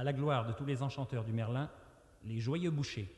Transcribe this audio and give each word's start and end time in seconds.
à 0.00 0.02
la 0.02 0.14
gloire 0.14 0.46
de 0.46 0.52
tous 0.52 0.64
les 0.64 0.82
enchanteurs 0.82 1.24
du 1.24 1.32
Merlin, 1.32 1.68
les 2.24 2.40
joyeux 2.40 2.70
bouchers. 2.70 3.08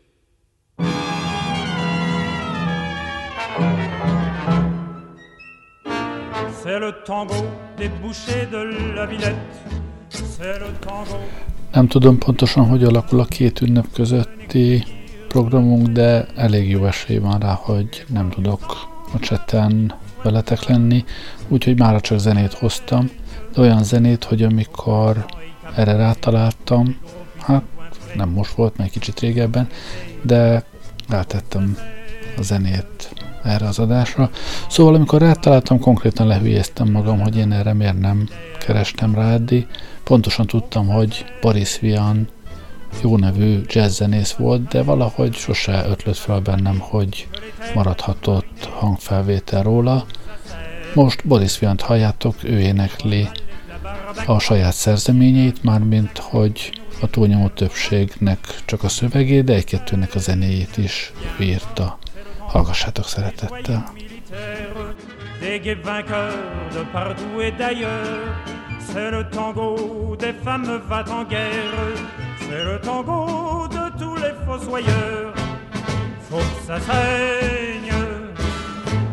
C'est 6.61 6.81
le 6.81 6.91
tango 7.05 7.35
des 7.77 7.89
bouchers 7.89 8.47
de 8.51 8.95
la 8.97 9.07
Villette. 9.07 9.37
C'est 10.09 10.59
le 10.59 10.73
tango. 10.81 11.19
Nem 11.73 11.87
tudom 11.87 12.19
pontosan, 12.19 12.67
hogy 12.69 12.85
alakul 12.85 13.21
a 13.21 13.25
két 13.25 13.61
ünnep 13.61 13.87
közötti 13.93 14.85
programunk, 15.29 15.87
de 15.89 16.27
elég 16.35 16.71
jó 16.71 16.85
esély 16.85 17.19
van 17.19 17.39
rá, 17.39 17.55
hogy 17.55 18.05
nem 18.09 18.31
tudok 18.31 18.63
a 19.15 19.19
cseten 19.19 19.95
veletek 20.23 20.65
lenni, 20.65 21.05
úgyhogy 21.49 21.79
már 21.79 22.01
csak 22.01 22.19
zenét 22.19 22.53
hoztam, 22.53 23.11
de 23.55 23.61
olyan 23.61 23.85
zenét, 23.85 24.25
hogy 24.25 24.43
amikor 24.43 25.25
erre 25.77 25.97
rátaláltam, 25.97 26.97
hát 27.39 27.63
nem 28.15 28.29
most 28.29 28.53
volt, 28.53 28.77
mert 28.77 28.91
kicsit 28.91 29.21
régebben, 29.21 29.69
de 30.23 30.65
rátettem 31.09 31.77
a 32.39 32.43
zenét 32.43 33.15
erre 33.43 33.67
az 33.67 33.79
adásra. 33.79 34.31
Szóval 34.69 34.95
amikor 34.95 35.21
rátaláltam, 35.21 35.79
konkrétan 35.79 36.27
lehülyeztem 36.27 36.91
magam, 36.91 37.21
hogy 37.21 37.37
én 37.37 37.53
erre 37.53 37.73
miért 37.73 38.01
nem 38.01 38.29
kerestem 38.59 39.15
rá 39.15 39.33
eddig. 39.33 39.67
Pontosan 40.05 40.47
tudtam, 40.47 40.89
hogy 40.89 41.25
Boris 41.41 41.79
Vian 41.79 42.29
jó 43.03 43.17
nevű 43.17 43.61
jazzzenész 43.67 44.33
volt, 44.33 44.69
de 44.69 44.83
valahogy 44.83 45.35
sose 45.35 45.85
ötlött 45.89 46.17
fel 46.17 46.41
bennem, 46.41 46.79
hogy 46.79 47.29
maradhatott 47.75 48.69
hangfelvétel 48.79 49.63
róla. 49.63 50.05
Most 50.95 51.27
Boris 51.27 51.59
Viant 51.59 51.81
halljátok, 51.81 52.35
ő 52.45 52.59
énekli 52.59 53.29
a 54.27 54.39
saját 54.39 54.73
szerzeményeit, 54.73 55.63
mármint 55.63 56.19
hogy 56.19 56.83
a 57.01 57.07
túlnyomó 57.11 57.49
többségnek 57.49 58.39
csak 58.65 58.83
a 58.83 58.89
szövegét, 58.89 59.45
de 59.45 59.55
egy-kettőnek 59.55 60.15
a 60.15 60.19
zenéjét 60.19 60.77
is 60.77 61.13
írta. 61.41 61.99
Hallgassátok 62.39 63.07
szeretettel! 63.07 63.93
Des 65.41 65.61
guets 65.61 65.83
vainqueurs 65.85 66.73
de 66.73 66.85
partout 66.93 67.41
et 67.41 67.57
d'ailleurs, 67.57 68.45
c'est 68.93 69.11
le 69.11 69.29
tango 69.31 70.15
des 70.17 70.35
femmes 70.45 70.81
va 70.89 71.05
en 71.11 71.25
guerre, 71.25 71.75
c'est 72.39 72.65
le 72.65 72.79
tango 72.81 73.67
de 73.69 73.85
tous 73.99 74.17
les 74.23 74.35
fossoyeurs. 74.47 75.35
Faut 76.29 76.39
que 76.39 76.63
ça 76.67 76.79
saigne, 76.81 77.92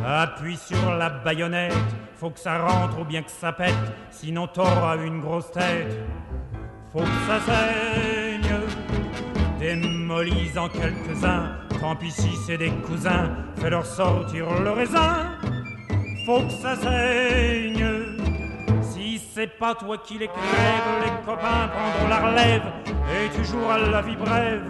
appuie 0.10 0.58
sur 0.58 0.96
la 0.96 1.10
baïonnette, 1.10 1.74
faut 2.16 2.32
que 2.32 2.40
ça 2.40 2.58
rentre 2.58 3.00
ou 3.00 3.06
bien 3.06 3.22
que 3.22 3.32
ça 3.32 3.52
pète, 3.52 3.76
sinon 4.10 4.48
t'auras 4.48 4.98
une 4.98 5.22
grosse 5.22 5.52
tête. 5.52 6.00
Faut 6.92 7.00
que 7.00 7.06
ça 7.28 7.40
saigne, 7.46 8.50
démolis 9.60 10.58
en 10.58 10.68
quelques-uns, 10.68 11.52
tant 11.80 11.96
pis 11.96 12.12
c'est 12.12 12.58
des 12.58 12.72
cousins, 12.72 13.30
fais-leur 13.58 13.86
sortir 13.86 14.46
le 14.64 14.72
raisin. 14.72 15.38
Faut 16.26 16.42
que 16.42 16.52
ça 16.52 16.76
saigne, 16.76 17.86
si 18.82 19.22
c'est 19.34 19.58
pas 19.60 19.76
toi 19.76 19.98
qui 20.00 20.18
les 20.18 20.28
crèves, 20.28 21.04
les 21.04 21.26
copains 21.26 21.70
prendront 21.70 22.08
la 22.10 22.20
relève, 22.30 22.64
et 22.88 23.30
tu 23.36 23.46
joueras 23.46 23.78
la 23.78 24.02
vie 24.02 24.16
brève. 24.16 24.64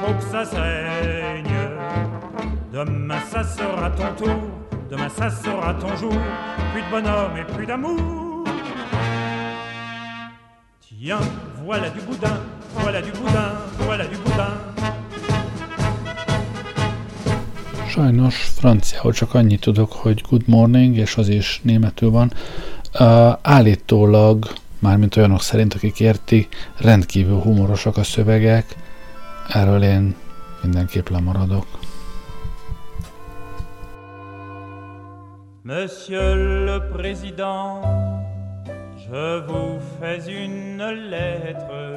Faut 0.00 0.14
que 0.14 0.22
ça 0.22 0.44
saigne, 0.44 1.55
demain 2.84 3.20
ça 3.32 3.42
sera 3.42 3.90
ton 3.90 4.12
tour, 4.18 4.36
demain 4.90 5.08
ça 5.08 5.30
sera 5.30 5.72
ton 5.80 5.96
jour, 5.96 6.18
plus 6.72 6.82
de 6.82 6.90
bonhomme 6.90 7.36
et 7.40 7.46
plus 7.54 7.66
d'amour. 7.66 8.44
Tiens, 10.86 11.26
voilà 11.64 11.88
du 11.88 12.00
boudin, 12.06 12.36
voilà 12.74 13.00
du 13.00 13.12
boudin, 13.12 13.48
voilà 13.86 14.04
du 14.06 14.16
boudin. 14.24 14.52
Sajnos 17.88 18.34
franciául 18.34 19.12
csak 19.12 19.34
annyit 19.34 19.60
tudok, 19.60 19.92
hogy 19.92 20.22
good 20.28 20.42
morning, 20.46 20.96
és 20.96 21.16
az 21.16 21.28
is 21.28 21.60
németül 21.62 22.10
van. 22.10 22.32
Uh, 23.00 23.32
állítólag, 23.42 24.52
mármint 24.78 25.16
olyanok 25.16 25.42
szerint, 25.42 25.74
akik 25.74 26.00
érti, 26.00 26.48
rendkívül 26.76 27.38
humorosak 27.38 27.96
a 27.96 28.02
szövegek. 28.02 28.76
Erről 29.48 29.82
én 29.82 30.14
mindenképp 30.62 31.08
lemaradok. 31.08 31.66
Monsieur 35.66 36.36
le 36.64 36.78
Président, 36.90 37.82
je 38.96 39.40
vous 39.48 39.80
fais 39.98 40.20
une 40.30 40.80
lettre 41.10 41.96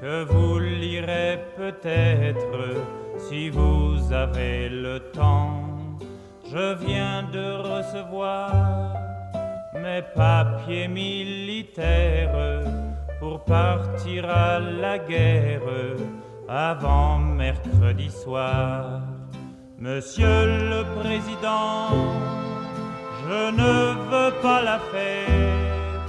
que 0.00 0.24
vous 0.24 0.58
lirez 0.58 1.38
peut-être 1.54 2.80
si 3.18 3.50
vous 3.50 4.10
avez 4.10 4.70
le 4.70 5.00
temps. 5.12 5.98
Je 6.50 6.74
viens 6.82 7.24
de 7.30 7.60
recevoir 7.60 8.94
mes 9.74 10.00
papiers 10.16 10.88
militaires 10.88 12.64
pour 13.18 13.44
partir 13.44 14.30
à 14.30 14.58
la 14.60 14.98
guerre 14.98 15.60
avant 16.48 17.18
mercredi 17.18 18.08
soir. 18.08 19.02
Monsieur 19.78 20.46
le 20.46 20.84
Président, 21.02 22.49
je 23.30 23.50
ne 23.62 23.74
veux 24.10 24.32
pas 24.42 24.60
la 24.60 24.78
faire, 24.92 26.04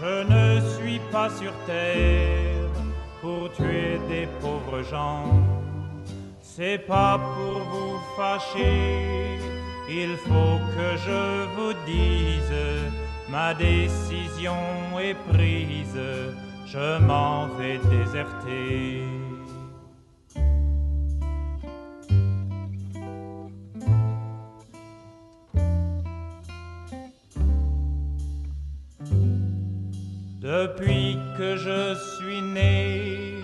je 0.00 0.14
ne 0.34 0.60
suis 0.74 1.00
pas 1.10 1.30
sur 1.30 1.52
terre 1.64 2.68
pour 3.22 3.50
tuer 3.52 3.98
des 4.06 4.26
pauvres 4.42 4.82
gens. 4.82 5.32
C'est 6.42 6.80
pas 6.86 7.18
pour 7.18 7.58
vous 7.72 7.96
fâcher, 8.16 9.38
il 9.88 10.14
faut 10.26 10.58
que 10.74 10.88
je 11.06 11.22
vous 11.54 11.74
dise, 11.86 12.58
ma 13.30 13.54
décision 13.54 14.60
est 15.00 15.18
prise, 15.32 16.02
je 16.66 16.98
m'en 16.98 17.46
vais 17.58 17.78
déserter. 17.96 19.27
Depuis 30.48 31.18
que 31.36 31.58
je 31.58 31.94
suis 31.94 32.40
né, 32.40 33.34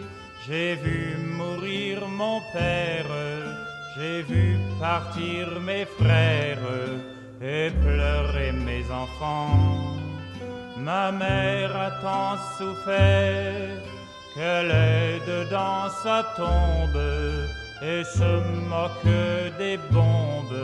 j'ai 0.47 0.75
vu 0.77 1.19
mourir 1.37 2.09
mon 2.09 2.41
père, 2.55 3.13
j'ai 3.95 4.23
vu 4.23 4.57
partir 4.81 5.61
mes 5.61 5.85
frères 5.85 6.71
et 7.43 7.71
pleurer 7.83 8.53
mes 8.53 8.85
enfants. 8.91 9.51
Ma 10.79 11.13
mère 11.13 11.77
a 11.77 11.91
tant 12.01 12.39
souffert 12.57 13.83
qu'elle 14.35 14.71
est 14.71 15.21
dedans 15.27 15.91
sa 16.03 16.25
tombe 16.39 17.05
et 17.83 18.03
se 18.03 18.33
moque 18.73 19.59
des 19.59 19.77
bombes 19.91 20.63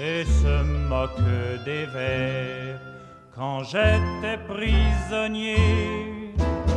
et 0.00 0.24
se 0.24 0.62
moque 0.62 1.64
des 1.64 1.86
vers. 1.86 2.95
Quand 3.36 3.64
j'étais 3.64 4.38
prisonnier, 4.48 6.32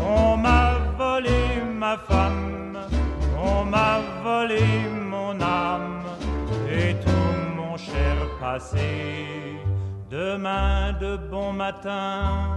on 0.05 0.35
m'a 0.35 0.73
volé 0.97 1.61
ma 1.73 1.95
femme, 1.97 2.77
on 3.41 3.63
m'a 3.63 3.99
volé 4.21 4.59
mon 5.09 5.39
âme 5.39 6.03
et 6.69 6.95
tout 6.95 7.55
mon 7.55 7.77
cher 7.77 8.17
passé. 8.41 9.55
Demain 10.09 10.91
de 10.99 11.15
bon 11.15 11.53
matin, 11.53 12.49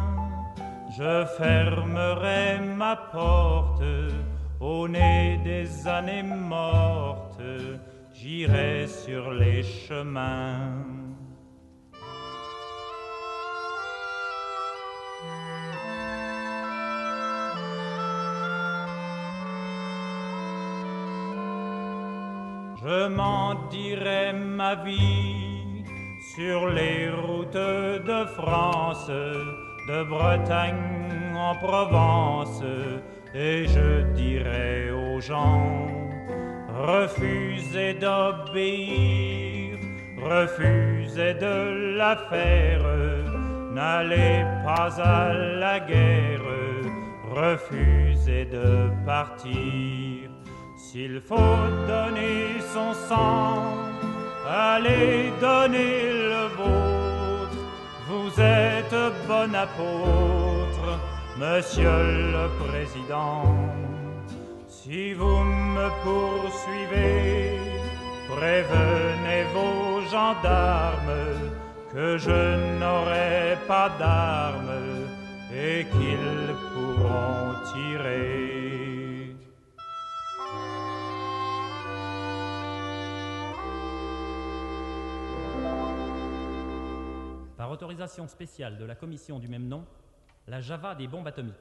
je 0.98 1.24
fermerai 1.38 2.58
ma 2.58 2.96
porte 2.96 3.84
au 4.58 4.88
nez 4.88 5.38
des 5.44 5.86
années 5.86 6.24
mortes, 6.24 7.40
j'irai 8.12 8.88
sur 8.88 9.30
les 9.30 9.62
chemins 9.62 11.01
je 22.84 23.08
m'en 23.08 23.54
dirai 23.70 24.32
ma 24.32 24.74
vie 24.74 25.84
sur 26.34 26.68
les 26.68 27.10
routes 27.10 27.52
de 28.10 28.24
France, 28.36 29.08
de 29.08 30.02
Bretagne 30.04 31.36
en 31.36 31.54
Provence, 31.56 32.62
et 33.34 33.66
je 33.66 34.02
dirai 34.12 34.90
aux 34.90 35.20
gens, 35.20 35.86
refusez 36.76 37.94
d'obéir, 37.94 39.78
refusez 40.20 41.34
de 41.34 41.96
la 41.96 42.16
faire, 42.30 42.82
n'allez 43.72 44.44
pas 44.64 44.90
à 45.00 45.32
la 45.32 45.78
guerre, 45.80 46.42
refusez 47.30 48.44
de 48.46 48.90
partir. 49.06 50.11
S'il 50.92 51.22
faut 51.22 51.62
donner 51.88 52.60
son 52.74 52.92
sang, 53.08 53.62
allez 54.46 55.32
donner 55.40 56.12
le 56.32 56.44
vôtre. 56.58 57.60
Vous 58.08 58.30
êtes 58.38 58.98
bon 59.26 59.54
apôtre, 59.54 60.88
monsieur 61.38 61.98
le 62.36 62.46
président. 62.62 63.44
Si 64.68 65.14
vous 65.14 65.38
me 65.74 65.88
poursuivez, 66.04 67.58
prévenez 68.28 69.44
vos 69.54 70.02
gendarmes 70.10 71.24
que 71.94 72.18
je 72.18 72.40
n'aurai 72.78 73.56
pas 73.66 73.88
d'armes 73.98 75.06
et 75.54 75.86
qu'ils 75.86 76.54
pourront 76.74 77.54
tirer. 77.72 78.91
Autorisation 87.72 88.28
spéciale 88.28 88.76
de 88.76 88.84
la 88.84 88.94
commission 88.94 89.38
du 89.38 89.48
même 89.48 89.66
nom, 89.66 89.86
la 90.46 90.60
Java 90.60 90.94
des 90.94 91.08
bombes 91.08 91.26
atomiques. 91.26 91.54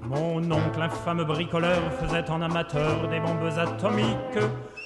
Mon 0.00 0.50
oncle, 0.50 0.80
infâme 0.80 1.24
bricoleur, 1.24 1.92
faisait 2.00 2.30
en 2.30 2.40
amateur 2.40 3.06
des 3.10 3.20
bombes 3.20 3.52
atomiques. 3.54 4.38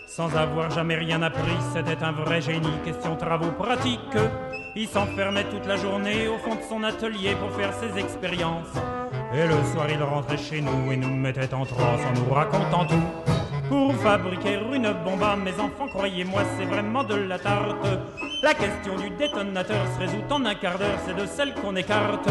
Sans 0.08 0.34
avoir 0.34 0.72
jamais 0.72 0.96
rien 0.96 1.22
appris, 1.22 1.56
c'était 1.72 2.02
un 2.02 2.10
vrai 2.10 2.40
génie, 2.40 2.80
question 2.84 3.14
travaux 3.14 3.52
pratiques. 3.52 4.18
Il 4.74 4.88
s'enfermait 4.88 5.48
toute 5.48 5.66
la 5.66 5.76
journée 5.76 6.26
au 6.26 6.38
fond 6.38 6.56
de 6.56 6.62
son 6.62 6.82
atelier 6.82 7.36
pour 7.36 7.52
faire 7.52 7.72
ses 7.72 7.96
expériences. 7.96 8.74
Et 9.32 9.46
le 9.46 9.62
soir, 9.72 9.86
il 9.88 10.02
rentrait 10.02 10.36
chez 10.36 10.60
nous 10.60 10.90
et 10.90 10.96
nous 10.96 11.14
mettait 11.14 11.54
en 11.54 11.64
transe 11.64 12.00
en 12.04 12.12
nous 12.12 12.34
racontant 12.34 12.86
tout. 12.86 13.45
Pour 13.68 13.94
fabriquer 13.96 14.58
une 14.72 14.92
bombe 15.04 15.22
à 15.22 15.36
mes 15.36 15.54
enfants, 15.54 15.88
croyez-moi, 15.88 16.42
c'est 16.56 16.66
vraiment 16.66 17.02
de 17.02 17.14
la 17.14 17.38
tarte. 17.38 17.86
La 18.42 18.54
question 18.54 18.96
du 18.96 19.10
détonateur 19.10 19.84
se 19.94 20.00
résout 20.00 20.22
en 20.30 20.44
un 20.44 20.54
quart 20.54 20.78
d'heure, 20.78 20.98
c'est 21.04 21.16
de 21.16 21.26
celle 21.26 21.52
qu'on 21.54 21.74
écarte. 21.74 22.28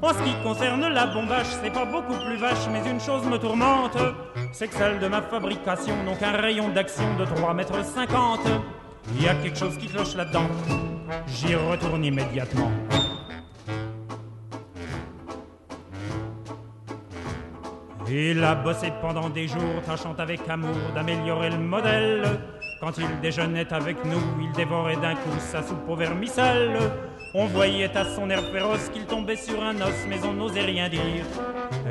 En 0.00 0.08
ce 0.08 0.22
qui 0.24 0.34
concerne 0.42 0.88
la 0.88 1.06
bombage, 1.06 1.46
c'est 1.62 1.72
pas 1.72 1.84
beaucoup 1.84 2.18
plus 2.24 2.36
vache, 2.36 2.66
mais 2.72 2.90
une 2.90 3.00
chose 3.00 3.24
me 3.26 3.38
tourmente, 3.38 3.96
c'est 4.52 4.66
que 4.66 4.74
celle 4.74 4.98
de 4.98 5.06
ma 5.06 5.22
fabrication 5.22 5.94
n'ont 6.04 6.16
qu'un 6.16 6.32
rayon 6.32 6.70
d'action 6.70 7.16
de 7.16 7.24
3 7.24 7.54
mètres 7.54 7.84
50. 7.84 8.40
Il 9.14 9.22
y 9.22 9.28
a 9.28 9.34
quelque 9.34 9.58
chose 9.58 9.78
qui 9.78 9.86
cloche 9.86 10.16
là-dedans. 10.16 10.48
J'y 11.28 11.54
retourne 11.54 12.04
immédiatement. 12.04 12.70
Il 18.14 18.44
a 18.44 18.54
bossé 18.54 18.92
pendant 19.00 19.30
des 19.30 19.48
jours, 19.48 19.80
tâchant 19.86 20.14
avec 20.18 20.46
amour 20.46 20.76
d'améliorer 20.94 21.48
le 21.48 21.56
modèle. 21.56 22.22
Quand 22.78 22.98
il 22.98 23.20
déjeunait 23.22 23.72
avec 23.72 24.04
nous, 24.04 24.20
il 24.38 24.52
dévorait 24.52 24.96
d'un 24.96 25.14
coup 25.14 25.38
sa 25.38 25.62
soupe 25.62 25.88
au 25.88 25.96
vermicelle. 25.96 26.76
On 27.32 27.46
voyait 27.46 27.96
à 27.96 28.04
son 28.04 28.28
air 28.28 28.42
féroce 28.52 28.90
qu'il 28.90 29.06
tombait 29.06 29.36
sur 29.36 29.62
un 29.62 29.76
os, 29.76 30.06
mais 30.10 30.22
on 30.26 30.34
n'osait 30.34 30.60
rien 30.60 30.90
dire. 30.90 31.24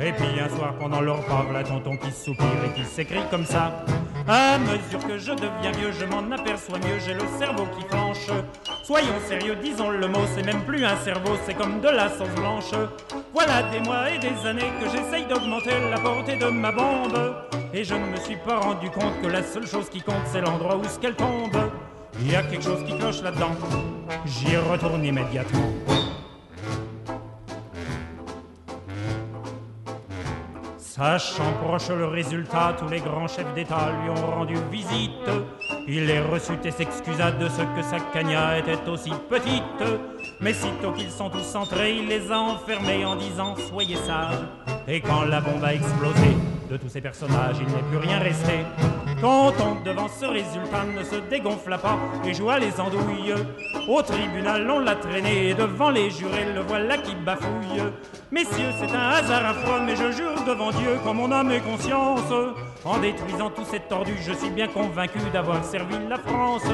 Et 0.00 0.12
puis 0.12 0.40
un 0.40 0.48
soir, 0.48 0.74
pendant 0.78 1.00
le 1.00 1.12
repas, 1.12 1.46
la 1.52 1.62
tonton 1.62 1.96
qui 1.96 2.10
soupire 2.10 2.46
et 2.64 2.80
qui 2.80 2.84
s'écrit 2.84 3.22
comme 3.30 3.44
ça. 3.44 3.84
À 4.26 4.58
mesure 4.58 5.06
que 5.06 5.18
je 5.18 5.32
deviens 5.32 5.72
vieux, 5.72 5.92
je 5.92 6.04
m'en 6.06 6.30
aperçois 6.34 6.78
mieux, 6.78 6.98
j'ai 7.04 7.14
le 7.14 7.24
cerveau 7.38 7.66
qui 7.76 7.84
flanche. 7.88 8.28
Soyons 8.84 9.20
sérieux, 9.28 9.56
disons 9.62 9.90
le 9.90 10.06
mot, 10.08 10.20
c'est 10.34 10.44
même 10.44 10.62
plus 10.62 10.84
un 10.84 10.96
cerveau, 10.96 11.32
c'est 11.44 11.54
comme 11.54 11.80
de 11.80 11.88
la 11.88 12.08
sauce 12.08 12.34
blanche. 12.36 12.72
Voilà 13.32 13.62
des 13.64 13.80
mois 13.80 14.10
et 14.10 14.18
des 14.18 14.46
années 14.46 14.70
que 14.80 14.88
j'essaye 14.90 15.26
d'augmenter 15.26 15.72
la 15.90 15.98
portée 15.98 16.36
de 16.36 16.46
ma 16.46 16.72
bombe. 16.72 17.36
Et 17.74 17.84
je 17.84 17.94
ne 17.94 18.06
me 18.06 18.16
suis 18.16 18.36
pas 18.36 18.58
rendu 18.58 18.90
compte 18.90 19.20
que 19.22 19.28
la 19.28 19.42
seule 19.42 19.66
chose 19.66 19.88
qui 19.88 20.00
compte, 20.00 20.26
c'est 20.26 20.40
l'endroit 20.40 20.76
où 20.76 20.84
ce 20.84 20.98
qu'elle 20.98 21.16
tombe. 21.16 21.56
Il 22.20 22.30
y 22.30 22.36
a 22.36 22.42
quelque 22.42 22.64
chose 22.64 22.84
qui 22.86 22.96
cloche 22.96 23.22
là-dedans. 23.22 23.52
J'y 24.26 24.56
retourne 24.56 25.04
immédiatement. 25.04 25.81
Sachant 31.02 31.52
proche 31.54 31.88
le 31.88 32.06
résultat, 32.06 32.76
tous 32.78 32.86
les 32.86 33.00
grands 33.00 33.26
chefs 33.26 33.52
d'État 33.54 33.90
lui 33.90 34.10
ont 34.10 34.36
rendu 34.36 34.54
visite. 34.70 35.28
Il 35.88 36.06
les 36.06 36.20
reçut 36.20 36.60
et 36.64 36.70
s'excusa 36.70 37.32
de 37.32 37.48
ce 37.48 37.62
que 37.62 37.82
sa 37.82 37.98
cagna 38.12 38.56
était 38.56 38.88
aussi 38.88 39.10
petite. 39.28 39.82
Mais 40.40 40.52
sitôt 40.52 40.92
qu'ils 40.92 41.10
sont 41.10 41.28
tous 41.28 41.56
entrés, 41.56 41.96
il 41.96 42.06
les 42.06 42.30
a 42.30 42.38
enfermés 42.38 43.04
en 43.04 43.16
disant 43.16 43.56
Soyez 43.68 43.96
sages. 43.96 44.46
Et 44.86 45.00
quand 45.00 45.24
la 45.24 45.40
bombe 45.40 45.64
a 45.64 45.74
explosé, 45.74 46.36
de 46.70 46.76
tous 46.76 46.88
ces 46.88 47.00
personnages, 47.00 47.56
il 47.60 47.66
n'est 47.66 47.82
plus 47.90 47.98
rien 47.98 48.20
resté. 48.20 48.60
Tonton, 49.22 49.76
devant 49.84 50.08
ce 50.08 50.26
résultat, 50.26 50.82
ne 50.82 51.04
se 51.04 51.14
dégonfla 51.30 51.78
pas 51.78 51.96
et 52.24 52.34
joua 52.34 52.58
les 52.58 52.80
andouilles. 52.80 53.32
Au 53.88 54.02
tribunal, 54.02 54.68
on 54.68 54.80
l'a 54.80 54.96
traîné 54.96 55.50
et 55.50 55.54
devant 55.54 55.90
les 55.90 56.10
jurés, 56.10 56.52
le 56.52 56.62
voilà 56.62 56.98
qui 56.98 57.14
bafouille. 57.14 57.84
Messieurs, 58.32 58.72
c'est 58.80 58.92
un 58.92 59.10
hasard 59.10 59.46
affreux, 59.46 59.80
mais 59.86 59.94
je 59.94 60.10
jure 60.10 60.42
devant 60.44 60.72
Dieu, 60.72 60.98
comme 61.04 61.18
mon 61.18 61.30
âme 61.30 61.52
et 61.52 61.60
conscience, 61.60 62.32
en 62.84 62.98
détruisant 62.98 63.50
tous 63.50 63.64
ces 63.64 63.78
tordus, 63.78 64.18
je 64.26 64.32
suis 64.32 64.50
bien 64.50 64.66
convaincu 64.66 65.20
d'avoir 65.32 65.64
servi 65.64 65.94
la 66.10 66.18
France. 66.18 66.66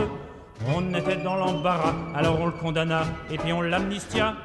On 0.74 0.94
était 0.94 1.16
dans 1.16 1.36
l'embarras, 1.36 1.94
alors 2.14 2.40
on 2.40 2.46
le 2.46 2.52
condamna 2.52 3.02
et 3.30 3.36
puis 3.36 3.52
on 3.52 3.60
l'amnistia. 3.60 4.36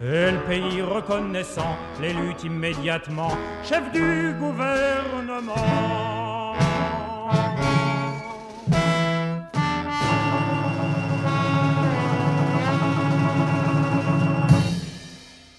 Et 0.00 0.30
le 0.30 0.38
pays 0.46 0.80
reconnaissant 0.80 1.76
l'élut 2.00 2.36
immédiatement 2.44 3.32
chef 3.64 3.90
du 3.90 4.32
gouvernement. 4.38 6.31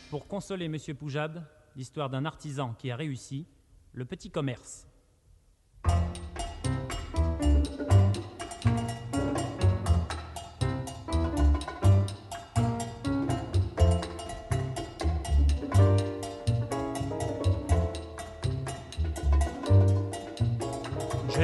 Pour 0.10 0.28
consoler 0.28 0.66
M. 0.66 0.78
Poujade, 0.98 1.44
l'histoire 1.76 2.10
d'un 2.10 2.26
artisan 2.26 2.74
qui 2.78 2.92
a 2.92 2.96
réussi, 2.96 3.48
le 3.94 4.06
petit 4.06 4.30
commerce. 4.30 4.88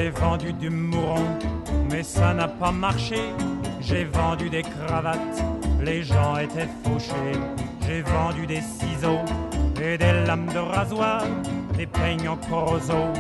J'ai 0.02 0.12
vendu 0.12 0.54
du 0.54 0.70
mouron, 0.70 1.26
mais 1.92 2.04
ça 2.04 2.34
n'a 2.34 2.48
pas 2.48 2.72
marché. 2.72 3.20
J'ai 3.82 4.06
vendu 4.06 4.50
des 4.50 4.62
cravates, 4.62 5.44
les 5.84 6.04
gens 6.04 6.38
étaient 6.38 6.70
fauchés. 6.86 7.38
J'ai 7.86 8.02
vendu 8.04 8.48
des 8.48 8.62
ciseaux 8.62 9.26
et 9.82 9.98
des 9.98 10.14
lames 10.26 10.48
de 10.54 10.60
rasoir, 10.60 11.24
des 11.78 11.86
peignes 11.86 12.30
en 12.30 12.38
corroso, 12.38 13.12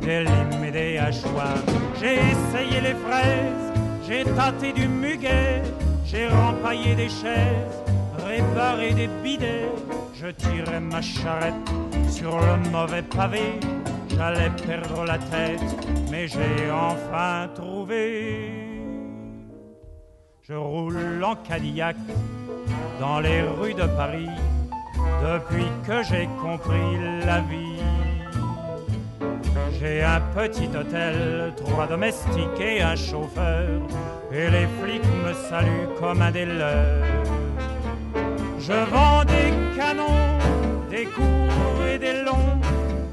des 0.00 0.22
limes 0.22 0.64
et 0.64 0.70
des 0.70 0.98
hachoirs. 0.98 1.64
J'ai 2.00 2.18
essayé 2.18 2.82
les 2.82 2.94
fraises, 2.94 3.72
j'ai 4.06 4.22
tâté 4.22 4.72
du 4.72 4.86
muguet, 4.86 5.62
j'ai 6.04 6.28
rempaillé 6.28 6.94
des 6.94 7.08
chaises, 7.08 7.82
réparé 8.24 8.94
des 8.94 9.08
bidets. 9.24 9.72
Je 10.14 10.28
tirais 10.28 10.78
ma 10.78 11.02
charrette 11.02 11.54
sur 12.08 12.38
le 12.38 12.70
mauvais 12.70 13.02
pavé, 13.02 13.58
j'allais 14.18 14.50
perdre 14.66 15.04
la 15.04 15.18
tête, 15.18 15.62
mais 16.10 16.26
j'ai 16.26 16.70
enfin 16.70 17.48
trouvé. 17.54 18.50
Je 20.42 20.54
roule 20.54 21.22
en 21.22 21.36
Cadillac 21.36 21.96
dans 22.98 23.20
les 23.20 23.42
rues 23.42 23.74
de 23.74 23.86
Paris 23.86 24.30
depuis 25.22 25.68
que 25.86 26.02
j'ai 26.02 26.28
compris 26.42 26.96
la 27.24 27.40
vie. 27.40 27.80
J'ai 29.78 30.02
un 30.02 30.20
petit 30.34 30.68
hôtel, 30.76 31.52
trois 31.56 31.86
domestiques 31.86 32.60
et 32.60 32.82
un 32.82 32.96
chauffeur, 32.96 33.68
et 34.32 34.50
les 34.50 34.66
flics 34.80 35.12
me 35.24 35.32
saluent 35.48 35.94
comme 36.00 36.20
un 36.22 36.32
des 36.32 36.46
leurs. 36.46 37.04
Je 38.58 38.72
vends 38.72 39.24
des 39.24 39.50
canons, 39.76 40.38
des 40.90 41.04
longs, 41.04 41.87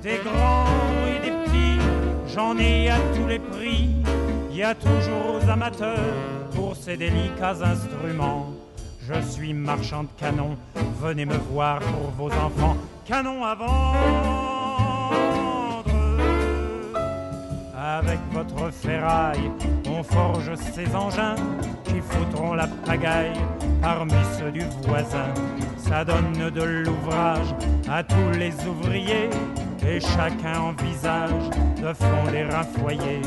des 0.05 0.19
grands 0.23 0.67
et 1.07 1.19
des 1.19 1.31
petits, 1.31 1.79
j'en 2.27 2.55
ai 2.59 2.91
à 2.91 2.97
tous 3.15 3.27
les 3.27 3.39
prix. 3.39 3.89
Il 4.51 4.55
y 4.55 4.63
a 4.63 4.75
toujours 4.75 5.41
aux 5.41 5.49
amateurs 5.49 6.13
pour 6.55 6.75
ces 6.75 6.95
délicats 6.95 7.57
instruments. 7.63 8.53
Je 9.01 9.19
suis 9.21 9.53
marchand 9.53 10.03
de 10.03 10.09
canons, 10.19 10.57
venez 11.01 11.25
me 11.25 11.37
voir 11.51 11.79
pour 11.79 12.11
vos 12.11 12.31
enfants. 12.31 12.77
Canon 13.07 13.43
à 13.43 13.55
vendre 13.55 13.75
Avec 17.75 18.19
votre 18.31 18.71
ferraille, 18.71 19.51
on 19.89 20.03
forge 20.03 20.51
ces 20.55 20.95
engins 20.95 21.35
qui 21.83 21.99
foutront 21.99 22.53
la 22.53 22.67
pagaille 22.67 23.39
parmi 23.81 24.13
ceux 24.37 24.51
du 24.51 24.63
voisin. 24.83 25.33
Ça 25.77 26.05
donne 26.05 26.51
de 26.51 26.63
l'ouvrage 26.63 27.55
à 27.89 28.03
tous 28.03 28.31
les 28.37 28.53
ouvriers 28.67 29.29
et 29.87 29.99
chacun 29.99 30.59
envisage 30.59 31.49
de 31.81 31.93
fonder 31.93 32.45
un 32.51 32.63
foyer. 32.63 33.21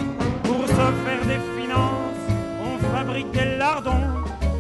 Pour 0.45 0.67
se 0.67 0.75
faire 0.75 1.25
des 1.27 1.61
finances, 1.61 2.25
on 2.63 2.79
fabrique 2.95 3.31
des 3.33 3.57
lardons, 3.57 4.09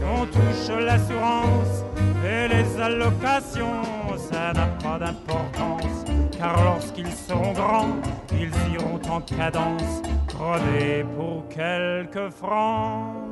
on 0.04 0.26
touche 0.26 0.76
l'assurance 0.80 1.84
et 2.24 2.48
les 2.48 2.80
allocations, 2.80 3.82
ça 4.16 4.52
n'a 4.52 4.66
pas 4.82 4.98
d'importance, 4.98 6.04
car 6.36 6.62
lorsqu'ils 6.64 7.12
seront 7.12 7.52
grands, 7.52 7.96
ils 8.32 8.52
iront 8.72 9.00
en 9.10 9.20
cadence, 9.20 10.02
crever 10.26 11.04
pour 11.16 11.48
quelques 11.48 12.30
francs. 12.30 13.27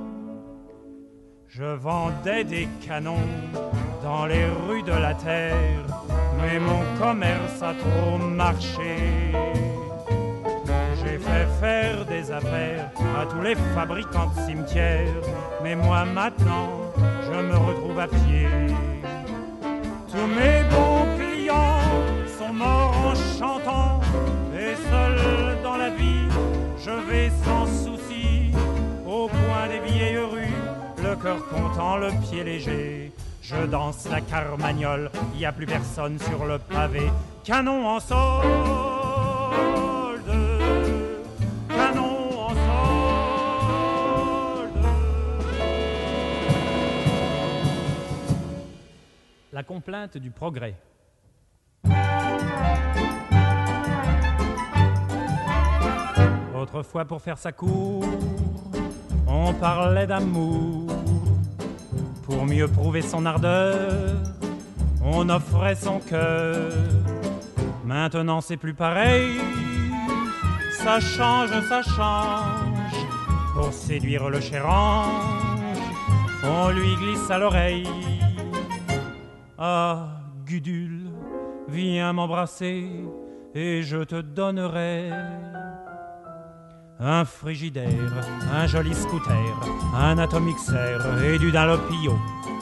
Je 1.58 1.64
vendais 1.64 2.44
des 2.44 2.68
canons 2.86 3.30
dans 4.02 4.26
les 4.26 4.44
rues 4.44 4.82
de 4.82 4.92
la 4.92 5.14
terre, 5.14 5.86
mais 6.38 6.58
mon 6.58 6.82
commerce 6.98 7.62
a 7.62 7.72
trop 7.72 8.18
marché. 8.18 9.32
J'ai 11.00 11.18
fait 11.18 11.46
faire 11.58 12.04
des 12.04 12.30
affaires 12.30 12.90
à 13.18 13.24
tous 13.24 13.40
les 13.40 13.54
fabricants 13.74 14.30
de 14.36 14.40
cimetières, 14.42 15.22
mais 15.62 15.74
moi 15.74 16.04
maintenant 16.04 16.68
je 17.22 17.40
me 17.40 17.56
retrouve 17.56 18.00
à 18.00 18.06
pied. 18.06 18.48
Tous 20.12 20.26
mes 20.26 20.62
bons 20.68 21.06
clients 21.16 21.80
sont 22.38 22.52
morts 22.52 23.12
en 23.12 23.14
chantant, 23.38 24.00
et 24.54 24.74
seul 24.90 25.62
dans 25.62 25.78
la 25.78 25.88
vie, 25.88 26.28
je 26.84 26.90
vais 27.10 27.30
sans 27.46 27.65
cœur 31.16 31.46
content, 31.48 31.96
le 31.96 32.10
pied 32.22 32.44
léger. 32.44 33.12
Je 33.42 33.66
danse 33.66 34.08
la 34.10 34.20
carmagnole, 34.20 35.10
y 35.36 35.44
a 35.44 35.52
plus 35.52 35.66
personne 35.66 36.18
sur 36.18 36.46
le 36.46 36.58
pavé. 36.58 37.10
Canon 37.44 37.86
en 37.86 38.00
solde, 38.00 38.16
canon 41.68 42.40
en 42.40 42.48
solde. 42.48 42.56
La 49.52 49.62
complainte 49.62 50.18
du 50.18 50.30
progrès. 50.30 50.74
Autrefois, 56.54 57.04
pour 57.04 57.22
faire 57.22 57.38
sa 57.38 57.52
cour, 57.52 58.04
on 59.28 59.54
parlait 59.54 60.08
d'amour. 60.08 60.85
Pour 62.26 62.44
mieux 62.44 62.66
prouver 62.66 63.02
son 63.02 63.24
ardeur, 63.24 64.16
on 65.00 65.28
offrait 65.28 65.76
son 65.76 66.00
cœur. 66.00 66.72
Maintenant, 67.84 68.40
c'est 68.40 68.56
plus 68.56 68.74
pareil. 68.74 69.36
Ça 70.72 70.98
change, 70.98 71.50
ça 71.68 71.82
change. 71.82 72.96
Pour 73.54 73.72
séduire 73.72 74.28
le 74.28 74.40
cher 74.40 74.68
ange, 74.68 75.78
on 76.42 76.70
lui 76.70 76.96
glisse 76.96 77.30
à 77.30 77.38
l'oreille. 77.38 77.88
Ah, 79.56 80.08
Gudule, 80.44 81.06
viens 81.68 82.12
m'embrasser 82.12 82.90
et 83.54 83.82
je 83.82 83.98
te 83.98 84.20
donnerai 84.20 85.10
un 86.98 87.24
frigidaire, 87.24 88.24
un 88.52 88.66
joli 88.66 88.94
scooter, 88.94 89.54
un 89.94 90.18
atomixer 90.18 90.98
et 91.24 91.38
du 91.38 91.52
dalopio, 91.52 92.18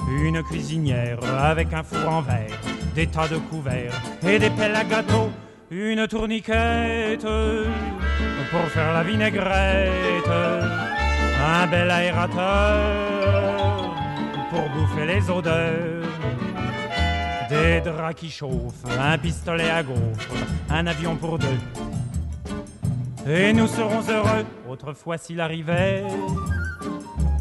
une 0.08 0.42
cuisinière 0.42 1.18
avec 1.38 1.72
un 1.72 1.82
four 1.82 2.08
en 2.08 2.22
verre, 2.22 2.58
des 2.94 3.06
tas 3.06 3.28
de 3.28 3.36
couverts 3.36 3.94
et 4.26 4.38
des 4.38 4.50
pelles 4.50 4.74
à 4.74 4.84
gâteau, 4.84 5.30
une 5.70 6.06
tourniquette 6.08 7.26
pour 8.50 8.68
faire 8.70 8.92
la 8.92 9.02
vinaigrette, 9.02 10.30
un 11.46 11.66
bel 11.66 11.90
aérateur 11.90 12.84
pour 14.50 14.68
bouffer 14.70 15.06
les 15.06 15.30
odeurs. 15.30 16.02
Des 17.50 17.80
draps 17.82 18.14
qui 18.18 18.30
chauffent, 18.30 18.84
un 18.98 19.18
pistolet 19.18 19.70
à 19.70 19.82
gaufres, 19.82 20.34
un 20.70 20.86
avion 20.86 21.14
pour 21.14 21.38
deux, 21.38 21.58
et 23.26 23.52
nous 23.52 23.66
serons 23.66 24.02
heureux, 24.08 24.44
autrefois 24.68 25.18
s'il 25.18 25.40
arrivait 25.40 26.04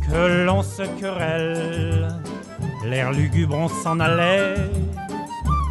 que 0.07 0.45
l'on 0.45 0.61
se 0.61 0.83
querelle. 0.99 2.07
L'air 2.85 3.11
lugubre, 3.11 3.55
on 3.55 3.67
s'en 3.67 3.99
allait 3.99 4.55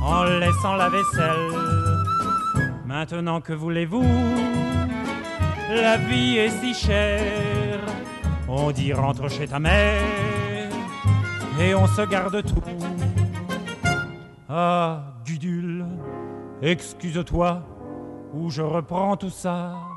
en 0.02 0.24
laissant 0.24 0.76
la 0.76 0.88
vaisselle. 0.88 1.52
Maintenant 2.86 3.40
que 3.40 3.52
voulez-vous? 3.52 4.04
La 5.70 5.96
vie 5.96 6.36
est 6.38 6.50
si 6.50 6.74
chère. 6.74 7.80
On 8.48 8.70
dit 8.70 8.92
rentre 8.92 9.30
chez 9.30 9.46
ta 9.46 9.58
mère 9.58 10.02
et 11.60 11.74
on 11.74 11.86
se 11.86 12.02
garde 12.02 12.42
tout. 12.42 12.62
Ah, 14.48 15.14
Gudule, 15.24 15.86
excuse-toi 16.60 17.62
ou 18.34 18.50
je 18.50 18.62
reprends 18.62 19.16
tout 19.16 19.30
ça. 19.30 19.91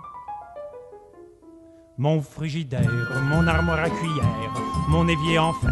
Mon 1.97 2.21
frigidaire, 2.21 2.91
mon 3.23 3.47
armoire 3.47 3.79
à 3.79 3.89
cuillère, 3.89 4.53
mon 4.89 5.07
évier 5.07 5.39
en 5.39 5.53
fer 5.53 5.71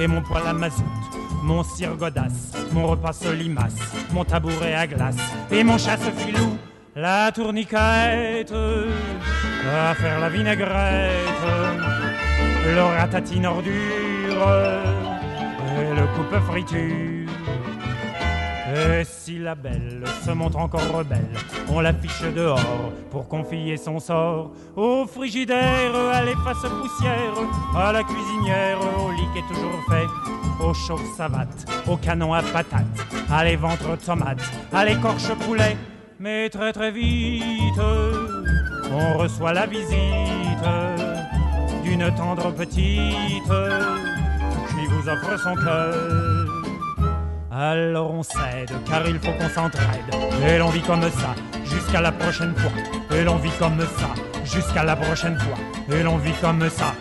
et 0.00 0.08
mon 0.08 0.20
poêle 0.20 0.48
à 0.48 0.52
mazout, 0.52 0.82
mon 1.44 1.62
cire 1.62 1.96
godasse, 1.96 2.52
mon 2.72 2.88
repas 2.88 3.12
solimace, 3.12 3.76
mon 4.12 4.24
tabouret 4.24 4.74
à 4.74 4.88
glace 4.88 5.16
et 5.52 5.62
mon 5.62 5.78
chasse-filou, 5.78 6.58
la 6.96 7.30
tourniquette, 7.30 8.52
à 8.52 9.94
faire 9.94 10.18
la 10.18 10.28
vinaigrette, 10.28 11.40
le 12.66 12.82
ratatine 12.98 13.46
ordure 13.46 13.72
et 15.78 15.94
le 15.94 16.06
coupe 16.16 16.36
friture. 16.46 17.09
Et 18.80 19.04
si 19.04 19.38
la 19.38 19.54
belle 19.54 20.04
se 20.24 20.30
montre 20.30 20.56
encore 20.58 20.90
rebelle, 20.90 21.28
on 21.68 21.80
l'affiche 21.80 22.22
dehors 22.34 22.92
pour 23.10 23.28
confier 23.28 23.76
son 23.76 23.98
sort 23.98 24.52
au 24.74 25.06
frigidaire, 25.06 25.94
à 25.94 26.22
l'efface 26.22 26.62
poussière, 26.80 27.34
à 27.76 27.92
la 27.92 28.02
cuisinière, 28.02 28.78
au 28.98 29.10
lit 29.10 29.28
qui 29.34 29.40
est 29.40 29.54
toujours 29.54 29.80
fait, 29.90 30.64
au 30.64 30.72
chauffe 30.72 31.16
savate, 31.16 31.66
au 31.86 31.96
canon 31.96 32.32
à 32.32 32.42
patates, 32.42 32.86
à 33.30 33.44
les 33.44 33.56
ventres 33.56 33.98
tomates, 33.98 34.50
à 34.72 34.84
l'écorche 34.84 35.30
poulet. 35.46 35.76
Mais 36.18 36.48
très 36.48 36.72
très 36.72 36.90
vite, 36.90 37.80
on 38.90 39.18
reçoit 39.18 39.52
la 39.52 39.66
visite 39.66 40.64
d'une 41.82 42.10
tendre 42.14 42.50
petite 42.52 43.52
qui 44.68 44.86
vous 44.88 45.08
offre 45.08 45.38
son 45.38 45.54
cœur. 45.56 46.29
Alors 47.52 48.12
on 48.12 48.22
cède, 48.22 48.70
car 48.88 49.08
il 49.08 49.18
faut 49.18 49.32
qu'on 49.32 49.48
s'entraide. 49.48 50.14
Et 50.46 50.58
l'on 50.58 50.68
vit 50.68 50.82
comme 50.82 51.02
ça, 51.02 51.34
jusqu'à 51.64 52.00
la 52.00 52.12
prochaine 52.12 52.54
fois. 52.54 52.70
Et 53.10 53.24
l'on 53.24 53.36
vit 53.38 53.50
comme 53.58 53.80
ça, 53.80 54.14
jusqu'à 54.44 54.84
la 54.84 54.94
prochaine 54.94 55.36
fois. 55.36 55.58
Et 55.92 56.02
l'on 56.04 56.16
vit 56.18 56.32
comme 56.40 56.70
ça. 56.70 56.94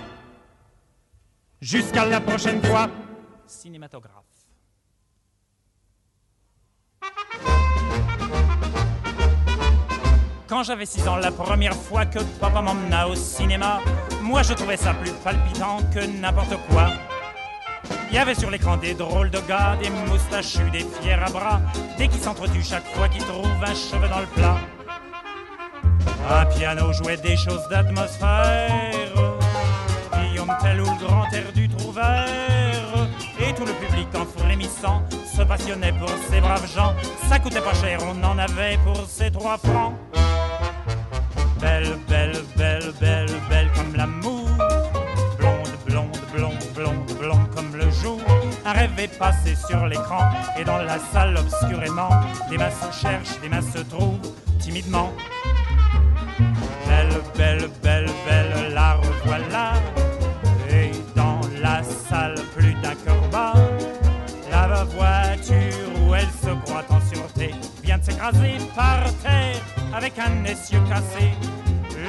Jusqu'à 1.62 2.06
la 2.06 2.20
prochaine 2.20 2.64
fois. 2.64 2.88
Cinématographe. 3.46 4.14
Quand 10.48 10.64
j'avais 10.64 10.88
6 10.88 11.08
ans, 11.08 11.18
la 11.18 11.32
première 11.32 11.76
fois 11.76 12.08
que 12.08 12.18
papa 12.40 12.60
m'emmena 12.60 13.08
au 13.08 13.14
cinéma, 13.14 13.82
moi 14.24 14.42
je 14.42 14.54
trouvais 14.54 14.78
ça 14.78 14.96
plus 14.96 15.12
palpitant 15.24 15.78
que 15.94 16.04
n'importe 16.20 16.56
quoi. 16.72 16.88
Il 18.12 18.16
y 18.16 18.18
avait 18.18 18.34
sur 18.34 18.50
l'écran 18.50 18.76
des 18.78 18.96
drôles 18.96 19.30
de 19.30 19.40
gars, 19.48 19.78
des 19.82 19.90
moustachus, 19.90 20.72
des 20.72 20.86
fiers 21.00 21.14
à 21.14 21.30
bras, 21.30 21.62
des 21.98 22.08
qui 22.08 22.18
s'entretuent 22.18 22.64
chaque 22.64 22.88
fois 22.96 23.08
qu'ils 23.08 23.24
trouvent 23.24 23.64
un 23.64 23.76
cheveu 23.76 24.08
dans 24.08 24.20
le 24.20 24.26
plat. 24.26 24.58
Un 26.30 26.46
piano 26.46 26.92
jouait 26.92 27.18
des 27.18 27.38
choses 27.38 27.68
d'atmosphère, 27.70 29.14
Guillaume 30.14 30.56
Tell 30.60 30.82
ou 30.82 30.86
le 30.86 31.06
grand 31.06 31.32
air 31.32 31.52
du 31.54 31.70
Trouvert, 31.70 33.08
et 33.40 33.54
tout 33.54 33.66
le 33.66 33.74
public 33.74 34.08
en 34.16 34.26
frémissant 34.40 35.04
se 35.36 35.44
passionnait 35.44 35.94
pour 35.94 36.10
ces 36.30 36.42
braves 36.42 36.68
gens. 36.74 36.96
Ça 37.30 37.38
coûtait 37.38 37.62
pas 37.62 37.76
cher, 37.76 38.00
on 38.04 38.24
en 38.24 38.38
avait 38.40 38.78
pour 38.84 39.06
ces 39.08 39.30
trois 39.30 39.58
francs. 39.60 39.94
Est 49.00 49.18
passé 49.18 49.56
sur 49.56 49.86
l'écran 49.86 50.30
et 50.58 50.66
dans 50.66 50.80
la 50.80 51.00
salle 51.14 51.38
obscurément, 51.38 52.10
des 52.50 52.58
masses 52.58 52.82
se 52.92 53.00
cherchent, 53.00 53.40
des 53.42 53.48
masses 53.48 53.72
se 53.74 53.78
trouvent 53.84 54.20
timidement. 54.60 55.14
Belle, 56.86 57.22
belle, 57.38 57.70
belle, 57.82 58.10
belle, 58.28 58.74
la 58.74 58.96
revoilà. 58.96 59.74
Et 60.70 60.92
dans 61.16 61.40
la 61.62 61.82
salle, 61.82 62.36
plus 62.54 62.74
d'un 62.74 62.96
corps 63.06 63.30
la 64.52 64.84
voiture 64.84 66.02
où 66.02 66.14
elle 66.14 66.28
se 66.44 66.54
croit 66.66 66.86
en 66.90 67.00
sûreté 67.14 67.52
vient 67.82 67.98
de 67.98 68.04
s'écraser 68.04 68.58
par 68.76 69.04
terre 69.24 69.62
avec 69.94 70.14
un 70.20 70.44
essieu 70.44 70.80
cassé. 70.90 71.32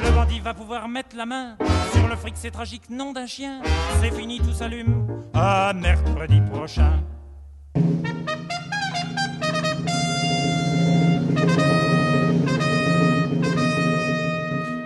Le 0.04 0.10
bandit 0.12 0.40
va 0.40 0.54
pouvoir 0.54 0.88
mettre 0.88 1.16
la 1.16 1.26
main 1.26 1.56
sur 1.92 2.06
le 2.08 2.16
fric, 2.16 2.34
c'est 2.36 2.50
tragique, 2.50 2.88
nom 2.90 3.12
d'un 3.12 3.26
chien. 3.26 3.60
C'est 4.00 4.12
fini, 4.12 4.38
tout 4.38 4.52
s'allume. 4.52 5.06
À 5.34 5.72
mercredi 5.74 6.40
prochain. 6.40 7.00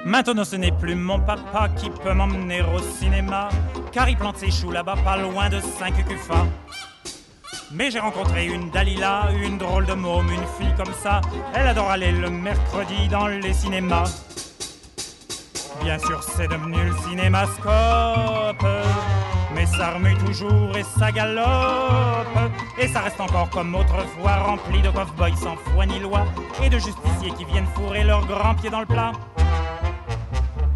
Maintenant 0.04 0.44
ce 0.44 0.56
n'est 0.56 0.71
plus 0.71 0.94
mon 0.94 1.18
papa 1.18 1.68
qui 1.76 1.90
peut 1.90 2.12
m'emmener 2.12 2.62
au 2.62 2.78
cinéma, 2.78 3.49
car 3.90 4.09
il 4.09 4.16
plante 4.16 4.37
ses 4.37 4.50
choux 4.50 4.71
là-bas 4.71 4.97
pas 5.04 5.16
loin 5.16 5.49
de 5.49 5.61
5 5.61 6.06
cufas. 6.06 6.47
Mais 7.73 7.90
j'ai 7.90 7.99
rencontré 7.99 8.47
une 8.47 8.71
Dalila, 8.71 9.30
une 9.42 9.59
drôle 9.59 9.87
de 9.87 9.94
môme, 9.94 10.30
une 10.30 10.47
fille 10.56 10.73
comme 10.76 10.94
ça. 11.02 11.21
Elle 11.54 11.66
adore 11.66 11.90
aller 11.90 12.12
le 12.12 12.30
mercredi 12.30 13.09
dans 13.09 13.26
les 13.26 13.52
cinémas. 13.52 14.04
Bien 15.83 15.99
sûr, 15.99 16.23
c'est 16.23 16.49
devenu 16.49 16.76
le 16.85 16.97
cinémascope. 17.09 18.66
Mais 19.54 19.66
ça 19.66 19.93
remue 19.93 20.16
toujours 20.16 20.76
et 20.76 20.83
ça 20.99 21.12
galope. 21.12 22.26
Et 22.78 22.88
ça 22.88 23.00
reste 23.00 23.21
encore 23.21 23.50
comme 23.50 23.75
autrefois, 23.75 24.37
rempli 24.37 24.83
de 24.83 24.90
cow-boys 24.90 25.37
sans 25.37 25.57
foi 25.57 25.87
ni 25.87 25.99
loi. 26.00 26.25
Et 26.62 26.69
de 26.69 26.78
justiciers 26.78 27.31
qui 27.37 27.45
viennent 27.45 27.66
fourrer 27.75 28.04
leurs 28.04 28.26
grands 28.26 28.54
pieds 28.54 28.71
dans 28.71 28.81
le 28.81 28.87
plat. 28.87 29.12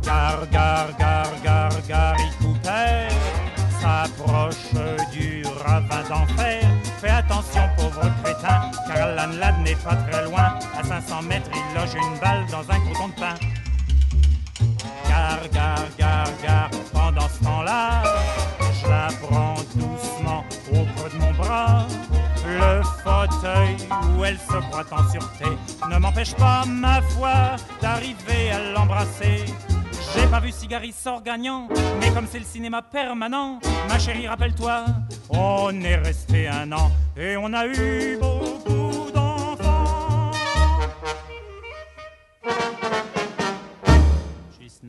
Gare, 0.03 0.49
gare, 0.51 0.97
gare, 0.99 1.43
gare, 1.43 1.87
gare, 1.89 2.17
Cooper 2.41 3.09
s'approche 3.81 4.73
du 5.13 5.43
ravin 5.65 6.03
d'enfer. 6.09 6.63
Fais 7.01 7.11
attention, 7.11 7.63
pauvre 7.77 8.11
crétin, 8.23 8.71
car 8.87 9.09
l'âne 9.15 9.63
n'est 9.65 9.75
pas 9.77 9.97
très 9.97 10.25
loin. 10.25 10.55
À 10.79 10.83
500 10.83 11.23
mètres, 11.23 11.51
il 11.53 11.79
loge 11.79 11.95
une 11.95 12.19
balle 12.21 12.47
dans 12.51 12.71
un 12.71 12.81
coton 12.81 13.09
de 13.09 13.21
pain. 13.21 13.58
Gare, 15.53 15.89
gare, 15.99 16.33
gare, 16.43 16.71
pendant 16.91 17.29
ce 17.29 17.45
temps-là, 17.45 18.03
je 18.81 18.89
la 18.89 19.09
prends 19.21 19.57
doucement 19.75 20.43
au 20.71 21.09
de 21.09 21.19
mon 21.21 21.33
bras. 21.35 21.87
Le 22.47 22.83
fauteuil 23.05 23.77
où 24.17 24.25
elle 24.25 24.39
se 24.39 24.57
croit 24.71 24.87
en 24.91 25.11
sûreté 25.11 25.45
ne 25.91 25.99
m'empêche 25.99 26.35
pas, 26.35 26.65
ma 26.67 27.03
foi, 27.03 27.57
d'arriver 27.83 28.53
à 28.53 28.73
l'embrasser. 28.73 29.45
J'ai 30.15 30.27
pas 30.29 30.41
vu 30.41 30.51
Cigari 30.51 30.93
sort 30.93 31.23
gagnant, 31.23 31.69
mais 32.01 32.11
comme 32.11 32.27
c'est 32.31 32.39
le 32.39 32.47
cinéma 32.47 32.81
permanent, 32.81 33.59
ma 33.87 33.99
chérie, 33.99 34.27
rappelle-toi, 34.27 34.87
on 35.29 35.79
est 35.83 35.97
resté 35.97 36.49
un 36.49 36.73
an 36.73 36.91
et 37.19 37.37
on 37.37 37.53
a 37.53 37.67
eu 37.67 38.17
beaucoup 38.19 38.38
Je 44.81 44.87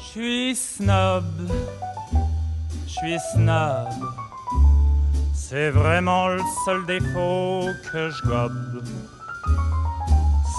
suis 0.00 0.56
snob. 0.56 1.24
Je 2.86 2.92
suis 2.92 3.18
snob. 3.32 3.88
C'est 5.34 5.70
vraiment 5.70 6.28
le 6.28 6.40
seul 6.64 6.86
défaut 6.86 7.66
que 7.92 8.10
je 8.10 8.22
gobe. 8.26 8.84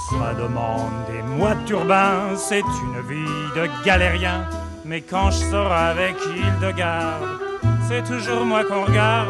Ça 0.09 0.33
demande 0.35 0.91
des 1.07 1.23
mois 1.23 1.55
de 1.55 2.37
c'est 2.37 2.59
une 2.59 3.01
vie 3.07 3.53
de 3.55 3.67
galérien. 3.83 4.47
Mais 4.83 5.01
quand 5.01 5.31
je 5.31 5.49
sors 5.49 5.71
avec 5.71 6.15
Hildegarde, 6.27 7.44
c'est 7.88 8.04
toujours 8.04 8.45
moi 8.45 8.63
qu'on 8.63 8.86
regarde. 8.86 9.30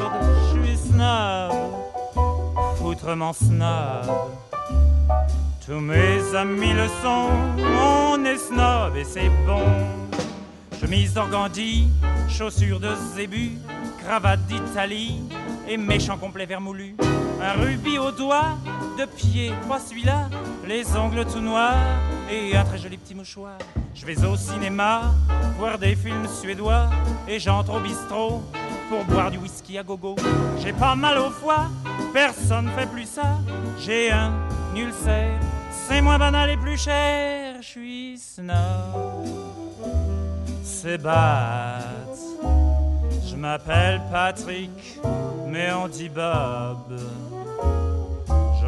Je 0.53 0.61
suis 0.63 0.77
snob, 0.77 1.51
foutrement 2.77 3.33
snob. 3.33 4.05
Tous 5.65 5.79
mes 5.79 6.35
amis 6.35 6.73
le 6.73 6.87
sont, 7.01 7.29
on 7.79 8.23
est 8.23 8.37
snob 8.37 8.95
et 8.95 9.03
c'est 9.03 9.29
bon. 9.45 9.65
Chemise 10.79 11.13
d'organdi, 11.13 11.87
chaussures 12.29 12.79
de 12.79 12.91
zébu, 13.15 13.51
cravate 14.03 14.41
d'Italie 14.45 15.21
et 15.67 15.77
méchant 15.77 16.17
complet 16.17 16.45
vermoulu. 16.45 16.95
Un 17.41 17.61
rubis 17.61 17.97
au 17.97 18.11
doigt, 18.11 18.57
de 18.97 19.05
pied, 19.05 19.51
pas 19.67 19.79
celui-là, 19.79 20.29
les 20.67 20.95
ongles 20.95 21.25
tout 21.25 21.39
noirs 21.39 21.75
et 22.29 22.55
un 22.55 22.63
très 22.63 22.77
joli 22.77 22.97
petit 22.97 23.15
mouchoir. 23.15 23.57
Je 23.93 24.05
vais 24.05 24.25
au 24.25 24.35
cinéma, 24.35 25.13
voir 25.57 25.77
des 25.77 25.95
films 25.95 26.27
suédois 26.27 26.89
et 27.27 27.39
j'entre 27.39 27.75
au 27.75 27.79
bistrot 27.79 28.43
pour 28.89 29.03
boire 29.05 29.31
du 29.31 29.37
whisky 29.37 29.77
à 29.77 29.83
gogo. 29.83 30.15
J'ai 30.61 30.73
pas 30.73 30.95
mal 30.95 31.17
au 31.17 31.29
foie, 31.29 31.67
personne 32.13 32.69
fait 32.75 32.87
plus 32.87 33.05
ça. 33.05 33.37
J'ai 33.79 34.11
un 34.11 34.33
ulcère, 34.75 35.39
c'est 35.87 36.01
moins 36.01 36.17
banal 36.17 36.49
et 36.49 36.57
plus 36.57 36.77
cher. 36.77 37.57
Je 37.61 37.67
suis 37.67 38.17
snob, 38.17 38.55
c'est 40.63 40.97
bad. 40.97 41.83
Je 43.27 43.35
m'appelle 43.35 44.01
Patrick, 44.11 44.99
mais 45.47 45.71
on 45.73 45.87
dit 45.87 46.09
Bob. 46.09 46.99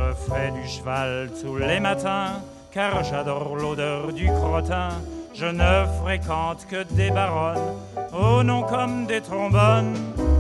Je 0.08 0.14
fais 0.32 0.52
du 0.52 0.66
cheval 0.68 1.30
tous 1.42 1.58
les 1.58 1.80
matins, 1.80 2.42
car 2.72 3.04
j'adore 3.04 3.56
l'odeur 3.56 4.14
du 4.14 4.28
crottin. 4.28 4.90
Je 5.34 5.46
ne 5.46 5.86
fréquente 6.02 6.66
que 6.70 6.84
des 6.94 7.12
baronnes, 7.12 7.76
au 8.14 8.42
nom 8.42 8.64
comme 8.64 9.06
des 9.06 9.20
trombones. 9.20 9.96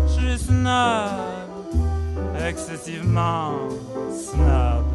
Je 0.07 0.13
suis 0.13 0.45
snob, 0.45 1.09
excessivement 2.47 3.55
snob. 4.09 4.85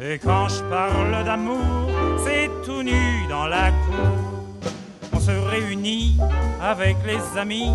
Et 0.00 0.18
quand 0.18 0.48
je 0.48 0.62
parle 0.64 1.24
d'amour, 1.24 1.90
c'est 2.24 2.50
tout 2.64 2.82
nu 2.82 3.26
dans 3.28 3.46
la 3.46 3.70
cour. 3.70 4.72
On 5.12 5.20
se 5.20 5.32
réunit 5.32 6.18
avec 6.62 6.96
les 7.06 7.38
amis 7.38 7.72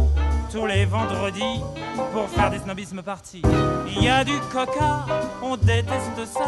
tous 0.52 0.66
les 0.66 0.86
vendredis 0.86 1.62
pour 2.12 2.28
faire 2.30 2.50
des 2.50 2.60
snobismes 2.60 3.02
partis. 3.04 3.42
Il 3.88 4.04
y 4.04 4.10
a 4.10 4.24
du 4.24 4.38
coca, 4.52 5.06
on 5.44 5.56
déteste 5.58 6.26
ça, 6.26 6.46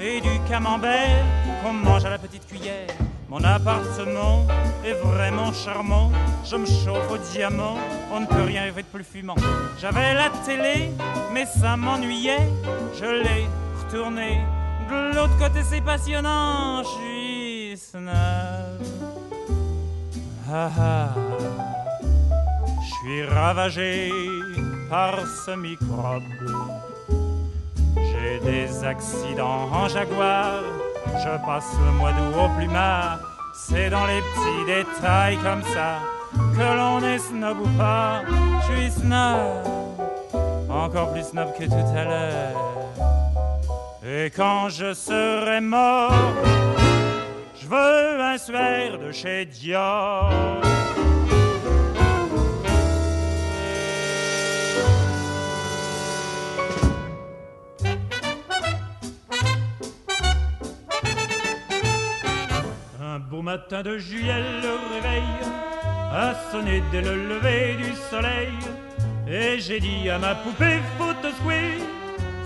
et 0.00 0.20
du 0.20 0.40
camembert 0.48 1.24
qu'on 1.62 1.72
mange 1.72 2.04
à 2.04 2.10
la 2.10 2.18
petite 2.18 2.46
cuillère. 2.46 2.88
Mon 3.28 3.42
appartement 3.44 4.46
est 4.84 4.92
vraiment 4.92 5.52
charmant, 5.52 6.10
je 6.44 6.56
me 6.56 6.66
chauffe 6.66 7.10
au 7.10 7.18
diamant, 7.32 7.76
on 8.12 8.20
ne 8.20 8.26
peut 8.26 8.42
rien 8.42 8.62
rêver 8.62 8.82
de 8.82 8.88
plus 8.88 9.04
fumant. 9.04 9.36
J'avais 9.78 10.14
la 10.14 10.30
télé, 10.46 10.90
mais 11.32 11.46
ça 11.46 11.76
m'ennuyait, 11.76 12.48
je 12.94 13.04
l'ai 13.04 13.48
retournée. 13.84 14.40
De 14.88 15.16
l'autre 15.16 15.36
côté 15.38 15.62
c'est 15.68 15.80
passionnant, 15.80 16.82
je 16.82 16.88
suis 16.88 17.78
snob. 17.78 18.80
Ah. 20.50 21.08
Suis 23.04 23.22
ravagé 23.26 24.10
par 24.88 25.18
ce 25.26 25.50
microbe. 25.50 26.22
J'ai 27.96 28.40
des 28.40 28.82
accidents 28.82 29.68
en 29.70 29.88
jaguar, 29.88 30.62
je 31.18 31.44
passe 31.44 31.70
le 31.84 31.92
mois 31.98 32.12
d'août 32.12 32.34
au 32.34 32.48
plumard. 32.56 33.18
C'est 33.54 33.90
dans 33.90 34.06
les 34.06 34.22
petits 34.22 34.64
détails 34.64 35.36
comme 35.42 35.62
ça 35.74 35.98
que 36.56 36.76
l'on 36.78 37.00
est 37.06 37.18
snob 37.18 37.58
ou 37.60 37.68
pas. 37.76 38.22
Je 38.62 38.72
suis 38.72 38.90
snob, 39.02 39.66
encore 40.70 41.12
plus 41.12 41.24
snob 41.24 41.48
que 41.58 41.64
tout 41.64 41.94
à 41.94 42.04
l'heure. 42.04 42.56
Et 44.02 44.30
quand 44.34 44.70
je 44.70 44.94
serai 44.94 45.60
mort, 45.60 46.10
je 47.60 47.66
veux 47.66 48.22
un 48.22 48.38
suaire 48.38 48.98
de 48.98 49.12
chez 49.12 49.44
Dior. 49.44 50.32
Matin 63.54 63.82
de 63.82 63.98
juillet, 63.98 64.42
le 64.66 64.74
réveil 64.92 65.22
a 66.10 66.34
sonné 66.50 66.82
dès 66.90 67.02
le 67.02 67.14
lever 67.28 67.76
du 67.76 67.92
soleil. 68.10 68.52
Et 69.28 69.60
j'ai 69.60 69.78
dit 69.78 70.10
à 70.10 70.18
ma 70.18 70.34
poupée, 70.34 70.80
faut 70.98 71.14
te 71.22 71.28
secouer, 71.36 71.78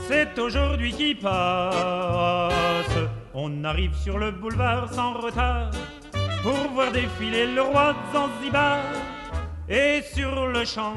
c'est 0.07 0.39
aujourd'hui 0.39 0.93
qui 0.93 1.15
passe. 1.15 2.99
On 3.33 3.65
arrive 3.65 3.95
sur 3.95 4.19
le 4.19 4.33
boulevard 4.33 4.93
sans 4.93 5.15
retard 5.15 5.71
pour 6.43 6.61
voir 6.75 6.93
défiler 6.93 7.47
le 7.47 7.63
roi 7.63 7.97
Zanzibar. 8.13 8.81
Et 9.67 10.03
sur 10.15 10.49
le 10.49 10.67
champ, 10.67 10.95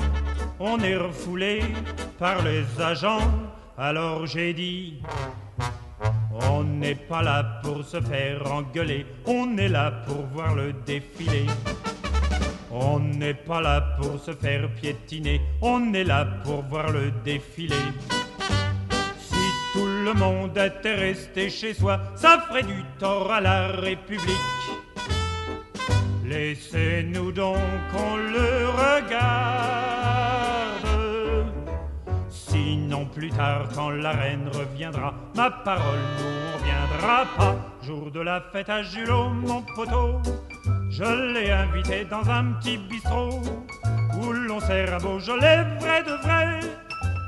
on 0.60 0.78
est 0.80 0.98
refoulé 0.98 1.62
par 2.20 2.42
les 2.42 2.66
agents. 2.82 3.32
Alors 3.78 4.26
j'ai 4.26 4.52
dit, 4.52 5.02
n'est 6.82 6.96
pas 6.96 7.22
là 7.22 7.62
pour 7.62 7.86
se 7.86 8.02
faire 8.02 8.52
engueuler, 8.52 9.06
on 9.28 9.56
est 9.58 9.68
là 9.68 9.92
pour 10.08 10.26
voir 10.34 10.56
le 10.56 10.74
défilé. 10.74 11.46
On 12.72 13.00
n'est 13.00 13.36
pas 13.36 13.62
là 13.62 13.82
pour 14.00 14.20
se 14.20 14.32
faire 14.32 14.68
piétiner, 14.82 15.42
on 15.62 15.94
est 15.94 16.04
là 16.04 16.26
pour 16.44 16.64
voir 16.64 16.90
le 16.92 17.12
défilé. 17.24 17.76
Si 19.20 19.46
tout 19.74 19.86
le 19.86 20.14
monde 20.16 20.58
était 20.58 20.96
resté 20.96 21.52
chez 21.52 21.76
soi, 21.76 22.00
ça 22.16 22.44
ferait 22.48 22.64
du 22.64 22.84
tort 22.98 23.32
à 23.32 23.42
la 23.42 23.68
République. 23.68 24.50
Laissez-nous 26.26 27.32
donc 27.32 27.60
qu'on 27.92 28.18
le 28.18 28.70
regarde. 28.70 29.91
Plus 33.22 33.30
tard 33.30 33.68
quand 33.76 33.92
la 33.92 34.14
reine 34.14 34.50
reviendra, 34.52 35.14
ma 35.36 35.52
parole 35.52 36.00
nous 36.18 36.58
reviendra 36.58 37.26
pas. 37.38 37.56
Jour 37.84 38.10
de 38.10 38.20
la 38.20 38.42
fête 38.52 38.68
à 38.68 38.82
Julot, 38.82 39.30
mon 39.30 39.62
poteau, 39.76 40.20
je 40.90 41.32
l'ai 41.32 41.52
invité 41.52 42.04
dans 42.04 42.28
un 42.28 42.54
petit 42.54 42.80
bistrot 42.80 43.40
où 44.20 44.32
l'on 44.32 44.60
sert 44.60 44.96
à 44.96 44.98
Beaujolais 44.98 45.64
vrai 45.80 46.02
de 46.02 46.14
vrai, 46.24 46.62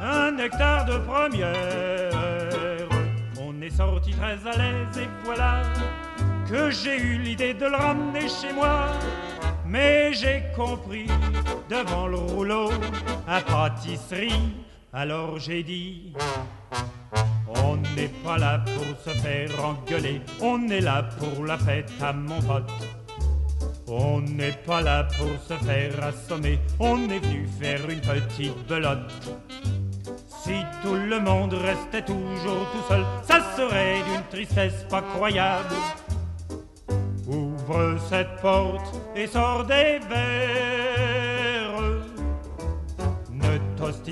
un 0.01 0.35
hectare 0.39 0.85
de 0.85 0.97
première. 0.97 2.89
On 3.39 3.61
est 3.61 3.69
sorti 3.77 4.13
très 4.13 4.39
à 4.51 4.57
l'aise 4.57 4.97
et 4.97 5.09
voilà 5.23 5.61
que 6.49 6.71
j'ai 6.71 6.97
eu 6.97 7.19
l'idée 7.19 7.53
de 7.53 7.67
le 7.67 7.75
ramener 7.75 8.27
chez 8.27 8.51
moi. 8.51 8.87
Mais 9.67 10.11
j'ai 10.11 10.41
compris 10.55 11.05
devant 11.69 12.07
le 12.07 12.17
rouleau 12.17 12.71
à 13.27 13.41
pâtisserie, 13.41 14.62
alors 14.93 15.39
j'ai 15.39 15.63
dit 15.63 16.13
on 17.47 17.77
n'est 17.95 18.11
pas 18.23 18.37
là 18.37 18.63
pour 18.63 18.85
se 19.03 19.17
faire 19.19 19.49
engueuler, 19.65 20.21
on 20.41 20.67
est 20.69 20.81
là 20.81 21.03
pour 21.19 21.45
la 21.45 21.57
fête 21.57 21.91
à 22.01 22.13
mon 22.13 22.41
pote. 22.41 22.71
On 23.87 24.21
n'est 24.21 24.57
pas 24.65 24.81
là 24.81 25.07
pour 25.17 25.29
se 25.47 25.53
faire 25.65 26.03
assommer, 26.03 26.59
on 26.79 27.09
est 27.09 27.19
venu 27.19 27.47
faire 27.59 27.89
une 27.89 28.01
petite 28.01 28.67
belote. 28.67 29.11
Si 30.43 30.55
tout 30.81 30.95
le 30.95 31.19
monde 31.19 31.53
restait 31.53 32.03
toujours 32.03 32.69
tout 32.71 32.87
seul, 32.87 33.03
ça 33.27 33.39
serait 33.55 34.01
d'une 34.09 34.23
tristesse 34.29 34.85
pas 34.89 35.01
croyable. 35.01 35.75
Ouvre 37.27 37.97
cette 38.09 38.35
porte 38.41 39.01
et 39.15 39.27
sors 39.27 39.65
des 39.65 39.99
verres. 40.09 40.92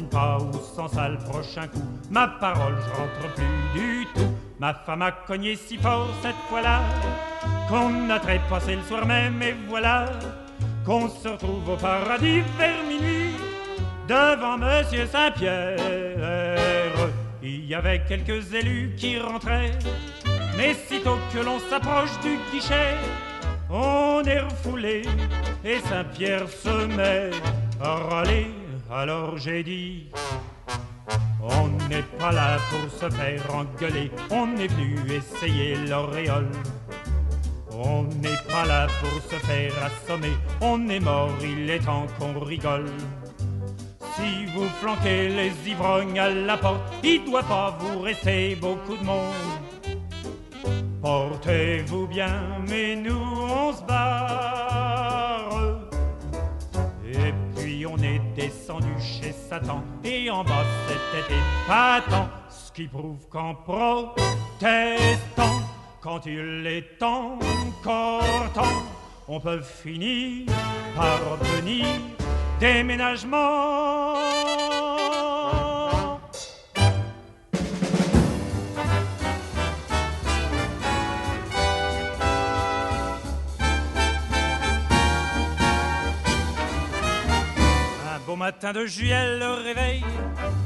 Pas 0.10 0.38
ou 0.40 0.52
sans 0.76 0.88
ça 0.88 1.10
le 1.10 1.18
prochain 1.18 1.68
coup. 1.68 1.84
Ma 2.10 2.28
parole, 2.28 2.76
je 2.86 2.90
rentre 3.00 3.34
plus 3.36 3.80
du 3.80 4.08
tout. 4.14 4.36
Ma 4.60 4.74
femme 4.74 5.02
a 5.02 5.12
cogné 5.12 5.56
si 5.56 5.78
fort 5.78 6.10
cette 6.22 6.36
fois-là 6.50 6.82
qu'on 7.70 8.10
a 8.10 8.20
trépassé 8.20 8.76
le 8.76 8.82
soir 8.84 9.06
même 9.06 9.42
et 9.42 9.56
voilà 9.70 10.06
qu'on 10.86 11.08
se 11.08 11.30
retrouve 11.30 11.70
au 11.70 11.78
paradis 11.78 12.42
vers 12.58 12.84
minuit 12.88 13.36
devant 14.08 14.58
Monsieur 14.58 15.06
Saint-Pierre. 15.08 15.78
Il 17.42 17.66
y 17.66 17.76
avait 17.76 18.02
quelques 18.08 18.54
élus 18.54 18.94
qui 18.98 19.18
rentraient, 19.20 19.78
mais 20.58 20.74
sitôt 20.74 21.18
que 21.34 21.40
l'on 21.40 21.60
s'approche 21.70 22.20
du 22.22 22.38
guichet, 22.52 22.96
on 23.70 24.22
est 24.26 24.42
refoulé 24.42 25.04
et 25.64 25.80
Saint-Pierre 25.80 26.50
se 26.50 26.86
met 26.86 27.32
à 27.82 27.96
râler. 27.96 28.61
Alors 28.94 29.38
j'ai 29.38 29.64
dit, 29.64 30.12
on 31.42 31.70
n'est 31.88 32.04
pas 32.20 32.34
là 32.34 32.58
pour 32.70 32.92
se 32.92 33.10
faire 33.10 33.56
engueuler, 33.56 34.12
on 34.30 34.58
est 34.58 34.68
venu 34.68 34.98
essayer 35.10 35.76
l'auréole. 35.88 36.52
On 37.72 38.04
n'est 38.04 38.44
pas 38.50 38.66
là 38.66 38.88
pour 39.00 39.22
se 39.22 39.36
faire 39.46 39.74
assommer, 39.82 40.34
on 40.60 40.90
est 40.90 41.00
mort, 41.00 41.32
il 41.42 41.70
est 41.70 41.80
temps 41.80 42.06
qu'on 42.20 42.38
rigole. 42.42 42.92
Si 44.18 44.46
vous 44.54 44.68
flanquez 44.82 45.30
les 45.30 45.54
ivrognes 45.70 46.20
à 46.20 46.30
la 46.30 46.58
porte, 46.58 46.82
il 47.02 47.24
doit 47.24 47.44
pas 47.44 47.78
vous 47.80 48.02
rester 48.02 48.56
beaucoup 48.56 48.98
de 48.98 49.06
monde. 49.06 49.34
Portez-vous 51.02 52.08
bien, 52.08 52.60
mais 52.68 52.98
nous 52.98 53.16
on 53.16 53.72
se 53.72 53.84
barre. 53.84 55.71
Descendu 58.42 58.94
chez 59.00 59.32
Satan, 59.32 59.84
et 60.04 60.30
en 60.30 60.44
bas 60.44 60.66
c'était 60.88 61.36
épatant, 61.36 62.30
ce 62.50 62.72
qui 62.72 62.88
prouve 62.88 63.28
qu'en 63.30 63.54
protestant, 63.54 64.16
quand 66.02 66.26
il 66.26 66.66
est 66.66 67.04
encore 67.04 68.52
temps, 68.54 68.84
on 69.28 69.40
peut 69.40 69.62
finir 69.62 70.48
par 70.96 71.20
obtenir 71.34 71.86
déménagement. 72.60 74.16
Beau 88.32 88.38
matin 88.38 88.72
de 88.72 88.86
juillet, 88.86 89.40
le 89.40 89.52
réveil 89.62 90.02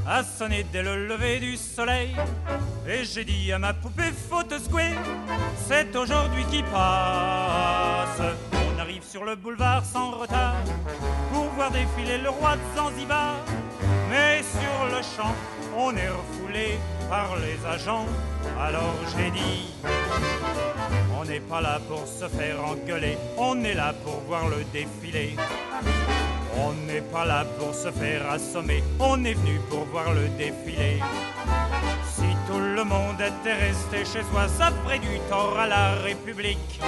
a 0.08 0.24
sonné 0.24 0.64
dès 0.72 0.84
le 0.84 1.08
lever 1.08 1.40
du 1.40 1.58
soleil. 1.58 2.16
Et 2.88 3.04
j'ai 3.04 3.26
dit 3.26 3.52
à 3.52 3.58
ma 3.58 3.74
poupée, 3.74 4.12
faut 4.30 4.44
te 4.44 4.60
secouer, 4.60 4.92
c'est 5.68 5.96
aujourd'hui 5.96 6.44
qui 6.52 6.62
passe. 6.62 8.22
On 8.54 8.80
arrive 8.80 9.02
sur 9.02 9.24
le 9.24 9.36
boulevard 9.36 9.84
sans 9.84 10.12
retard 10.12 10.58
pour 11.34 11.46
voir 11.56 11.72
défiler 11.72 12.20
le 12.20 12.30
roi 12.30 12.56
de 12.56 12.78
Zanzibar. 12.78 13.38
Mais 14.12 14.44
sur 14.44 14.86
le 14.96 15.02
champ, 15.02 15.34
on 15.76 15.96
est 15.98 16.10
refoulé 16.10 16.78
par 17.10 17.36
les 17.38 17.58
agents. 17.66 18.06
Alors 18.60 18.94
j'ai 19.18 19.32
dit, 19.32 19.74
on 21.20 21.26
n'est 21.26 21.40
pas 21.40 21.62
là 21.62 21.80
pour 21.90 22.06
se 22.06 22.28
faire 22.28 22.64
engueuler, 22.64 23.18
on 23.40 23.64
est 23.64 23.74
là 23.74 23.92
pour 24.04 24.20
voir 24.28 24.50
le 24.50 24.64
défilé. 24.72 25.36
On 26.58 26.74
n'est 26.88 27.02
pas 27.02 27.26
là 27.26 27.46
pour 27.60 27.74
se 27.74 27.92
faire 27.92 28.30
assommer, 28.30 28.84
on 29.00 29.24
est 29.26 29.34
venu 29.34 29.60
pour 29.70 29.86
voir 29.86 30.14
le 30.14 30.28
défilé. 30.38 31.02
Si 32.14 32.30
tout 32.48 32.60
le 32.60 32.84
monde 32.84 33.20
était 33.20 33.54
resté 33.54 33.98
chez 34.06 34.24
soi, 34.32 34.48
ça 34.48 34.72
ferait 34.84 35.00
du 35.00 35.20
tort 35.30 35.58
à 35.60 35.68
la 35.68 35.96
République. 35.96 36.80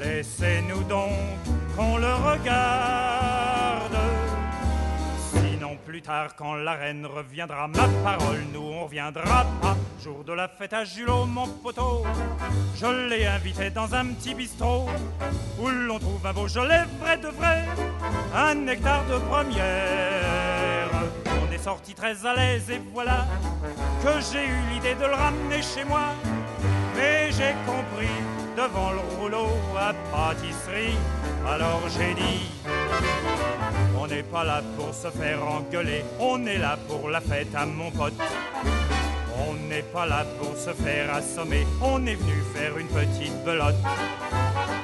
Laissez-nous 0.00 0.82
donc 0.84 1.12
qu'on 1.76 1.96
le 1.98 2.14
regarde. 2.14 3.23
Plus 5.94 6.02
tard, 6.02 6.34
quand 6.34 6.56
la 6.56 6.72
reine 6.72 7.06
reviendra, 7.06 7.68
ma 7.68 7.86
parole, 8.02 8.42
nous 8.52 8.62
on 8.62 8.82
reviendra 8.82 9.46
pas. 9.62 9.76
Jour 10.02 10.24
de 10.24 10.32
la 10.32 10.48
fête 10.48 10.72
à 10.72 10.84
Julot, 10.84 11.24
mon 11.24 11.46
poteau, 11.46 12.02
je 12.74 13.08
l'ai 13.08 13.24
invité 13.26 13.70
dans 13.70 13.94
un 13.94 14.06
petit 14.06 14.34
bistrot 14.34 14.88
où 15.60 15.68
l'on 15.68 16.00
trouve 16.00 16.26
un 16.26 16.32
Beaujolais 16.32 16.82
vrai 16.98 17.16
de 17.18 17.28
vrai, 17.28 17.64
un 18.34 18.56
nectar 18.56 19.04
de 19.06 19.18
première. 19.18 20.90
On 21.28 21.52
est 21.52 21.62
sorti 21.62 21.94
très 21.94 22.26
à 22.26 22.34
l'aise 22.34 22.68
et 22.70 22.80
voilà 22.92 23.26
que 24.02 24.20
j'ai 24.32 24.46
eu 24.46 24.72
l'idée 24.72 24.96
de 24.96 25.06
le 25.06 25.14
ramener 25.14 25.62
chez 25.62 25.84
moi. 25.84 26.06
Mais 26.96 27.30
j'ai 27.30 27.54
compris 27.64 28.10
devant 28.56 28.90
le 28.90 29.20
rouleau 29.20 29.46
à 29.78 29.92
pâtisserie. 30.10 30.98
Alors 31.46 31.82
j'ai 31.88 32.14
dit, 32.14 32.50
on 33.98 34.06
n'est 34.06 34.22
pas 34.22 34.44
là 34.44 34.62
pour 34.76 34.94
se 34.94 35.08
faire 35.08 35.44
engueuler, 35.46 36.04
on 36.18 36.44
est 36.46 36.58
là 36.58 36.78
pour 36.88 37.10
la 37.10 37.20
fête 37.20 37.54
à 37.54 37.66
mon 37.66 37.90
pote. 37.90 38.14
On 39.46 39.54
n'est 39.68 39.82
pas 39.82 40.06
là 40.06 40.24
pour 40.40 40.56
se 40.56 40.70
faire 40.70 41.14
assommer, 41.14 41.66
on 41.82 42.06
est 42.06 42.14
venu 42.14 42.42
faire 42.54 42.76
une 42.78 42.88
petite 42.88 43.44
belote. 43.44 43.74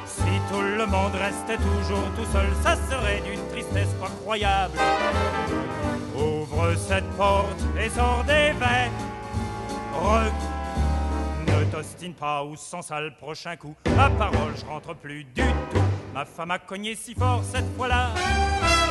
Si 0.07 0.53
tout 0.53 0.61
le 0.61 0.87
monde 0.87 1.13
restait 1.15 1.57
toujours 1.57 2.05
tout 2.17 2.31
seul, 2.33 2.47
ça 2.63 2.77
serait 2.91 3.23
d'une 3.23 3.47
tristesse 3.49 3.95
pas 4.01 4.11
croyable. 4.23 4.79
Ouvre 6.15 6.75
cette 6.77 7.09
porte 7.17 7.61
et 7.83 7.89
sors 7.89 8.25
des. 8.25 8.53
Ne 11.71 11.77
t'ostine 11.77 12.15
pas 12.15 12.43
ou 12.43 12.57
sans 12.57 12.83
ça 12.83 13.01
le 13.01 13.13
prochain 13.13 13.55
coup. 13.55 13.77
Ma 13.97 14.11
parole, 14.11 14.55
je 14.57 14.65
rentre 14.67 14.93
plus 14.93 15.23
du 15.23 15.43
tout. 15.43 15.79
Ma 16.13 16.25
femme 16.25 16.51
a 16.51 16.59
cogné 16.59 16.97
si 16.97 17.15
fort 17.15 17.43
cette 17.45 17.77
fois-là. 17.77 18.09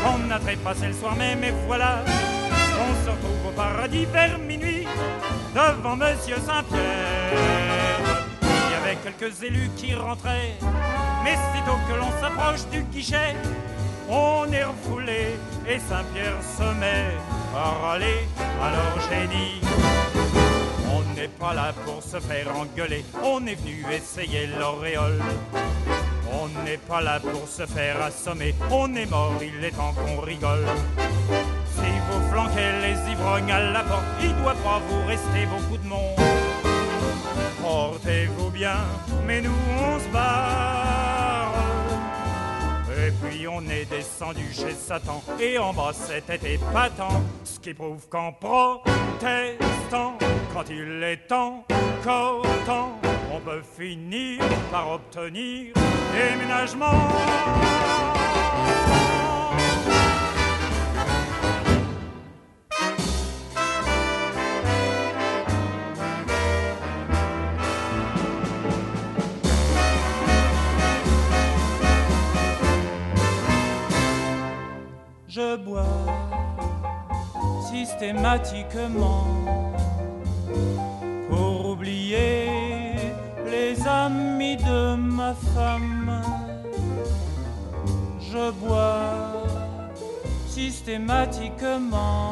On 0.06 0.32
a 0.32 0.40
trépassé 0.40 0.88
le 0.88 0.94
soir 0.94 1.14
même 1.18 1.44
et 1.44 1.52
voilà. 1.68 2.00
On 2.08 3.06
se 3.06 3.10
retrouve 3.10 3.48
au 3.50 3.52
paradis 3.52 4.06
vers 4.06 4.40
minuit 4.40 4.88
devant 5.54 5.98
Monsieur 5.98 6.38
Saint-Pierre. 6.38 8.24
Il 8.44 8.72
y 8.72 8.76
avait 8.76 8.96
quelques 9.04 9.44
élus 9.44 9.70
qui 9.76 9.94
rentraient, 9.94 10.56
mais 11.26 11.36
sitôt 11.54 11.78
que 11.90 12.00
l'on 12.00 12.12
s'approche 12.22 12.66
du 12.72 12.84
guichet, 12.84 13.36
on 14.10 14.46
est 14.54 14.64
refoulé 14.64 15.38
et 15.68 15.80
Saint-Pierre 15.80 16.42
se 16.58 16.80
met 16.80 17.08
à 17.54 17.88
râler. 17.88 18.26
Alors 18.64 19.00
j'ai 19.10 19.28
dit, 19.28 19.60
n'est 21.30 21.40
pas 21.40 21.54
là 21.54 21.74
pour 21.86 22.02
se 22.02 22.20
faire 22.20 22.48
engueuler, 22.56 23.04
on 23.24 23.46
est 23.46 23.56
venu 23.56 23.86
essayer 23.92 24.48
l'auréole. 24.48 25.20
On 26.32 26.48
n'est 26.64 26.78
pas 26.78 27.02
là 27.02 27.20
pour 27.20 27.48
se 27.48 27.66
faire 27.66 28.02
assommer, 28.02 28.54
on 28.72 28.94
est 28.96 29.10
mort, 29.10 29.34
il 29.42 29.64
est 29.64 29.72
temps 29.72 29.94
qu'on 29.94 30.22
rigole. 30.22 30.66
Si 31.76 31.92
vous 32.08 32.32
flanquez 32.32 32.72
les 32.82 33.12
ivrognes 33.12 33.52
à 33.52 33.72
la 33.72 33.84
porte, 33.84 34.04
il 34.22 34.36
doit 34.42 34.54
pas 34.54 34.80
vous 34.88 35.06
rester 35.08 35.46
beaucoup 35.46 35.78
de 35.78 35.88
monde. 35.88 36.16
Portez-vous 37.62 38.50
bien, 38.52 38.78
mais 39.26 39.42
nous 39.42 39.60
on 39.80 40.00
se 40.00 40.08
barre. 40.10 41.19
Puis 43.22 43.48
on 43.48 43.62
est 43.70 43.90
descendu 43.90 44.46
chez 44.54 44.74
Satan, 44.74 45.22
et 45.40 45.58
en 45.58 45.74
bas 45.74 45.92
c'était 45.94 46.54
épatant, 46.54 47.22
ce 47.44 47.60
qui 47.60 47.74
prouve 47.74 48.08
qu'en 48.10 48.32
protestant, 48.32 50.18
quand 50.54 50.64
il 50.70 51.04
est 51.04 51.32
encore 51.32 52.46
temps, 52.66 53.00
on 53.34 53.40
peut 53.40 53.62
finir 53.78 54.40
par 54.72 54.92
obtenir 54.92 55.74
déménagement. 56.14 58.19
Je 75.50 75.56
bois 75.56 76.06
systématiquement 77.72 79.26
pour 81.28 81.72
oublier 81.72 82.50
les 83.48 83.76
amis 83.88 84.58
de 84.58 84.96
ma 84.96 85.34
femme. 85.34 86.22
Je 88.20 88.52
bois 88.52 89.44
systématiquement 90.48 92.32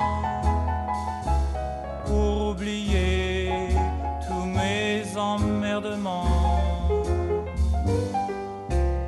pour 2.05 2.49
oublier 2.49 3.49
tous 4.27 4.45
mes 4.45 5.03
emmerdements. 5.17 6.25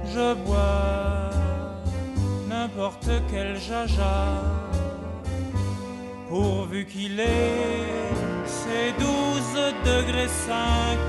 Je 0.04 0.34
bois 0.46 1.39
n'importe 2.60 3.12
quel 3.32 3.58
jaja 3.58 4.20
pourvu 6.28 6.86
qu'il 6.92 7.18
ait 7.20 8.12
ses 8.46 8.88
douze 9.04 9.60
degrés 9.92 10.34
cinq 10.48 11.00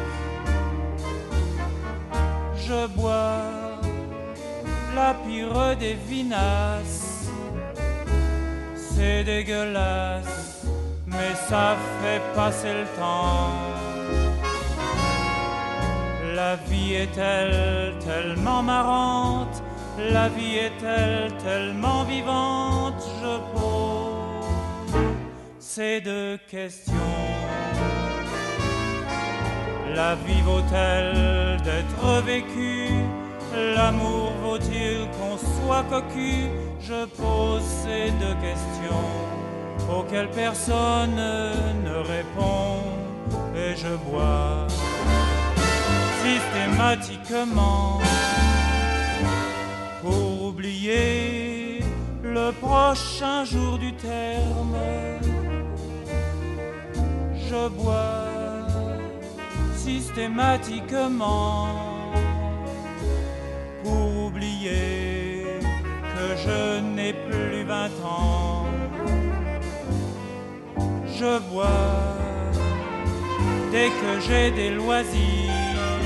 je 2.65 2.87
bois 2.99 3.43
la 4.95 5.15
pire 5.25 5.77
des 5.77 5.97
vinasses. 6.09 7.31
C'est 8.77 9.25
dégueulasse, 9.25 10.67
mais 11.07 11.33
ça 11.49 11.77
fait 12.01 12.23
passer 12.35 12.73
le 12.81 12.87
temps. 12.99 13.51
La 16.35 16.57
vie 16.69 16.95
est-elle 16.95 17.95
tellement 18.07 18.63
marrante 18.63 19.60
La 19.99 20.29
vie 20.29 20.57
est-elle 20.57 21.33
tellement 21.39 22.05
vivante 22.05 23.03
Je 23.23 23.39
pose 23.55 25.01
ces 25.59 26.01
deux 26.01 26.39
questions. 26.49 26.95
La 29.95 30.15
vie 30.15 30.41
vaut-elle 30.43 31.61
d'être 31.63 32.23
vécue? 32.25 33.05
L'amour 33.75 34.33
vaut-il 34.43 35.09
qu'on 35.17 35.37
soit 35.37 35.85
cocu? 35.91 36.47
Je 36.81 37.05
pose 37.05 37.63
ces 37.63 38.11
deux 38.13 38.35
questions 38.41 39.11
auxquelles 39.93 40.31
personne 40.31 41.17
ne 41.85 41.97
répond 41.97 42.83
et 43.57 43.75
je 43.77 43.95
bois 44.09 44.67
systématiquement 46.23 48.01
oublier 50.61 51.81
le 52.23 52.53
prochain 52.53 53.47
jour 53.47 53.79
du 53.79 53.95
terme. 53.95 54.77
Je 57.49 57.69
bois 57.71 58.27
systématiquement 59.75 61.69
pour 63.83 64.27
oublier 64.27 65.47
que 66.13 66.27
je 66.45 66.81
n'ai 66.95 67.15
plus 67.15 67.65
vingt 67.65 67.97
ans. 68.05 68.67
Je 71.19 71.39
bois 71.51 72.19
dès 73.73 73.89
que 74.01 74.11
j'ai 74.27 74.51
des 74.51 74.73
loisirs 74.73 76.03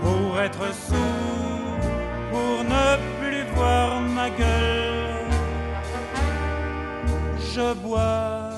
pour 0.00 0.38
être 0.38 0.72
sourd, 0.86 1.43
ne 2.74 2.86
plus 3.18 3.44
voir 3.54 4.00
ma 4.00 4.28
gueule. 4.30 5.28
Je 7.54 7.68
bois 7.74 8.50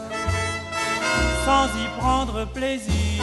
sans 1.44 1.66
y 1.84 1.86
prendre 2.00 2.44
plaisir 2.58 3.22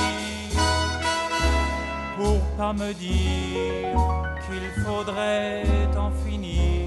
pour 2.17 2.39
pas 2.57 2.73
me 2.73 2.93
dire 2.93 3.97
qu'il 4.45 4.83
faudrait 4.83 5.63
en 5.97 6.11
finir. 6.25 6.82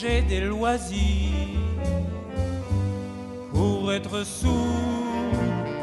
J'ai 0.00 0.22
des 0.22 0.40
loisirs 0.40 1.30
pour 3.52 3.92
être 3.92 4.24
sourd, 4.24 4.52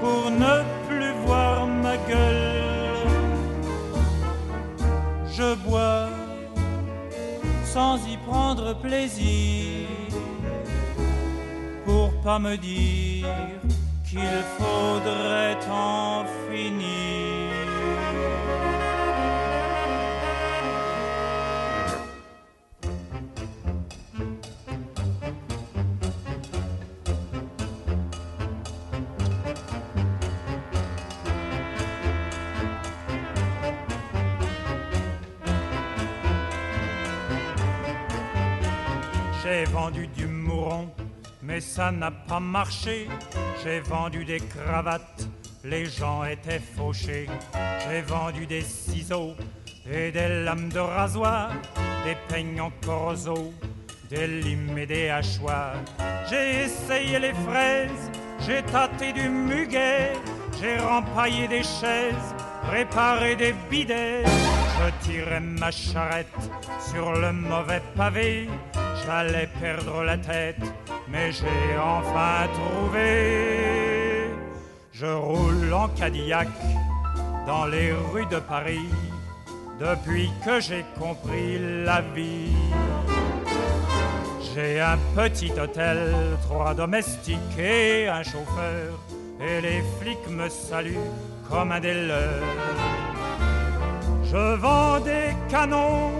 pour 0.01 0.31
ne 0.31 0.63
plus 0.87 1.13
voir 1.25 1.67
ma 1.67 1.95
gueule. 1.97 3.07
Je 5.31 5.55
bois 5.55 6.09
sans 7.63 7.97
y 8.07 8.17
prendre 8.17 8.73
plaisir 8.75 9.87
pour 11.85 12.11
pas 12.21 12.39
me 12.39 12.57
dire 12.57 13.27
qu'il 14.07 14.43
faudrait 14.57 15.57
en 15.69 16.20
ça 41.75 41.89
n'a 41.89 42.11
pas 42.11 42.41
marché. 42.41 43.07
J'ai 43.63 43.79
vendu 43.79 44.25
des 44.25 44.41
cravates, 44.41 45.27
les 45.63 45.85
gens 45.85 46.25
étaient 46.25 46.59
fauchés. 46.75 47.27
J'ai 47.83 48.01
vendu 48.01 48.45
des 48.45 48.61
ciseaux 48.61 49.35
et 49.89 50.11
des 50.11 50.43
lames 50.43 50.69
de 50.69 50.79
rasoir, 50.79 51.49
des 52.05 52.17
peignes 52.27 52.59
en 52.59 52.71
corroso, 52.85 53.53
des 54.09 54.27
limes 54.27 54.77
et 54.77 54.85
des 54.85 55.09
hachoirs. 55.09 55.77
J'ai 56.29 56.65
essayé 56.65 57.19
les 57.19 57.33
fraises, 57.45 58.11
j'ai 58.45 58.63
tâté 58.63 59.13
du 59.13 59.29
muguet, 59.29 60.11
j'ai 60.59 60.77
rempaillé 60.77 61.47
des 61.47 61.63
chaises, 61.63 62.29
réparé 62.69 63.37
des 63.37 63.53
bidets. 63.69 64.25
je 64.25 65.05
tirais 65.05 65.39
ma 65.39 65.71
charrette 65.71 66.41
sur 66.91 67.13
le 67.13 67.31
mauvais 67.31 67.81
pavé. 67.95 68.49
J'allais 69.05 69.49
perdre 69.59 70.03
la 70.03 70.17
tête, 70.17 70.61
mais 71.09 71.31
j'ai 71.31 71.77
enfin 71.77 72.47
trouvé. 72.53 74.31
Je 74.91 75.05
roule 75.05 75.73
en 75.73 75.87
Cadillac 75.89 76.49
dans 77.47 77.65
les 77.65 77.91
rues 77.91 78.27
de 78.27 78.39
Paris 78.39 78.89
depuis 79.79 80.29
que 80.45 80.59
j'ai 80.59 80.85
compris 80.99 81.57
la 81.85 82.01
vie. 82.13 82.55
J'ai 84.53 84.79
un 84.79 84.97
petit 85.15 85.51
hôtel, 85.59 86.13
trois 86.43 86.73
domestiques 86.73 87.57
et 87.57 88.07
un 88.07 88.21
chauffeur, 88.21 88.99
et 89.39 89.61
les 89.61 89.81
flics 89.99 90.29
me 90.29 90.49
saluent 90.49 91.09
comme 91.49 91.71
un 91.71 91.79
des 91.79 91.93
leurs. 91.93 92.43
Je 94.23 94.55
vends 94.55 94.99
des 94.99 95.35
canons, 95.49 96.11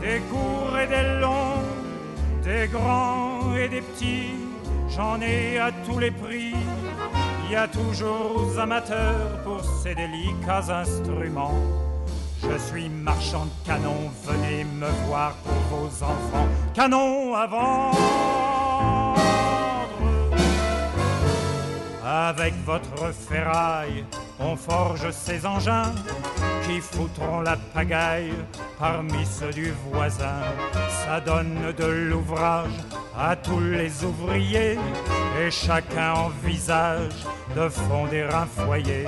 des 0.00 0.20
courts 0.30 0.78
et 0.78 0.86
des 0.86 1.20
longs, 1.20 1.64
des 2.44 2.68
grands 2.68 3.31
et 3.56 3.68
des 3.68 3.82
petits, 3.82 4.34
j'en 4.88 5.20
ai 5.20 5.58
à 5.58 5.70
tous 5.86 5.98
les 5.98 6.10
prix. 6.10 6.54
Il 7.44 7.52
y 7.52 7.56
a 7.56 7.68
toujours 7.68 8.58
amateurs 8.58 9.42
pour 9.44 9.60
ces 9.82 9.94
délicats 9.94 10.70
instruments. 10.70 11.60
Je 12.42 12.58
suis 12.58 12.88
marchand 12.88 13.46
de 13.46 13.66
canons, 13.66 14.10
venez 14.24 14.64
me 14.64 14.88
voir 15.06 15.34
pour 15.44 15.78
vos 15.78 16.04
enfants. 16.04 16.48
Canon 16.74 17.34
à 17.34 17.46
vendre. 17.46 17.98
Avec 22.04 22.54
votre 22.64 23.12
ferraille, 23.12 24.04
on 24.38 24.56
forge 24.56 25.10
ces 25.10 25.46
engins 25.46 25.92
qui 26.64 26.80
foutront 26.80 27.40
la 27.40 27.56
pagaille 27.74 28.32
parmi 28.78 29.24
ceux 29.24 29.52
du 29.52 29.72
voisin. 29.90 30.40
Ça 31.04 31.20
donne 31.20 31.72
de 31.76 31.84
l'ouvrage 31.84 32.72
à 33.16 33.36
tous 33.36 33.60
les 33.60 34.04
ouvriers 34.04 34.78
et 35.40 35.50
chacun 35.50 36.14
envisage 36.14 37.26
de 37.56 37.68
fonder 37.68 38.22
un 38.22 38.46
foyer 38.46 39.06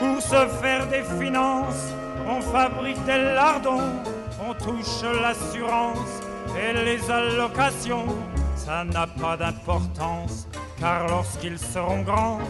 pour 0.00 0.20
se 0.20 0.46
faire 0.60 0.86
des 0.88 1.02
finances 1.18 1.92
on 2.28 2.40
fabrique 2.40 3.02
des 3.04 3.18
lardons, 3.18 3.92
on 4.40 4.52
touche 4.54 5.02
l'assurance 5.22 6.20
et 6.58 6.72
les 6.84 7.10
allocations. 7.10 8.06
Ça 8.56 8.84
n'a 8.84 9.06
pas 9.06 9.36
d'importance, 9.36 10.48
car 10.80 11.06
lorsqu'ils 11.06 11.58
seront 11.58 12.02
grands, 12.02 12.40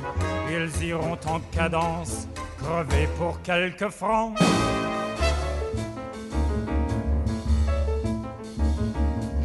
ils 0.48 0.84
iront 0.86 1.18
en 1.26 1.40
cadence, 1.52 2.26
crever 2.58 3.06
pour 3.18 3.42
quelques 3.42 3.90
francs. 3.90 4.34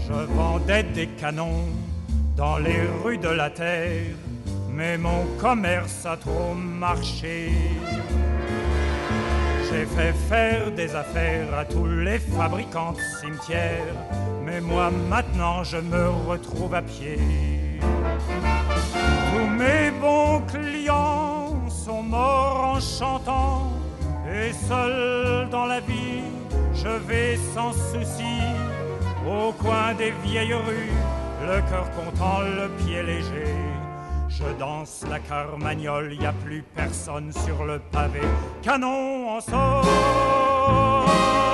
Je 0.07 0.13
vendais 0.33 0.83
des 0.83 1.07
canons 1.07 1.67
dans 2.37 2.57
les 2.57 2.81
rues 3.03 3.17
de 3.17 3.29
la 3.29 3.49
terre, 3.49 4.15
mais 4.69 4.97
mon 4.97 5.25
commerce 5.39 6.05
a 6.05 6.15
trop 6.15 6.53
marché. 6.53 7.51
J'ai 9.69 9.85
fait 9.85 10.13
faire 10.29 10.71
des 10.71 10.95
affaires 10.95 11.53
à 11.57 11.65
tous 11.65 11.87
les 11.87 12.19
fabricants 12.19 12.93
de 12.93 12.99
cimetières, 13.19 13.95
mais 14.51 14.59
moi 14.59 14.91
maintenant 15.09 15.63
je 15.63 15.77
me 15.77 16.09
retrouve 16.27 16.75
à 16.75 16.81
pied. 16.81 17.17
Tous 19.31 19.49
mes 19.61 19.91
bons 20.01 20.41
clients 20.51 21.69
sont 21.69 22.03
morts 22.03 22.75
en 22.75 22.79
chantant, 22.79 23.71
et 24.27 24.51
seul 24.51 25.47
dans 25.49 25.65
la 25.65 25.79
vie, 25.79 26.23
je 26.73 26.89
vais 27.07 27.37
sans 27.55 27.71
souci 27.71 28.35
au 29.25 29.53
coin 29.53 29.93
des 29.97 30.11
vieilles 30.23 30.53
rues, 30.53 30.97
le 31.47 31.61
cœur 31.69 31.89
content, 31.91 32.41
le 32.41 32.67
pied 32.79 33.01
léger. 33.03 33.55
Je 34.27 34.47
danse 34.59 35.05
la 35.09 35.19
carmagnole, 35.19 36.13
y 36.13 36.25
a 36.25 36.33
plus 36.33 36.63
personne 36.75 37.31
sur 37.45 37.63
le 37.63 37.79
pavé. 37.91 38.21
Canon 38.63 39.29
en 39.29 39.39
solde. 39.39 41.50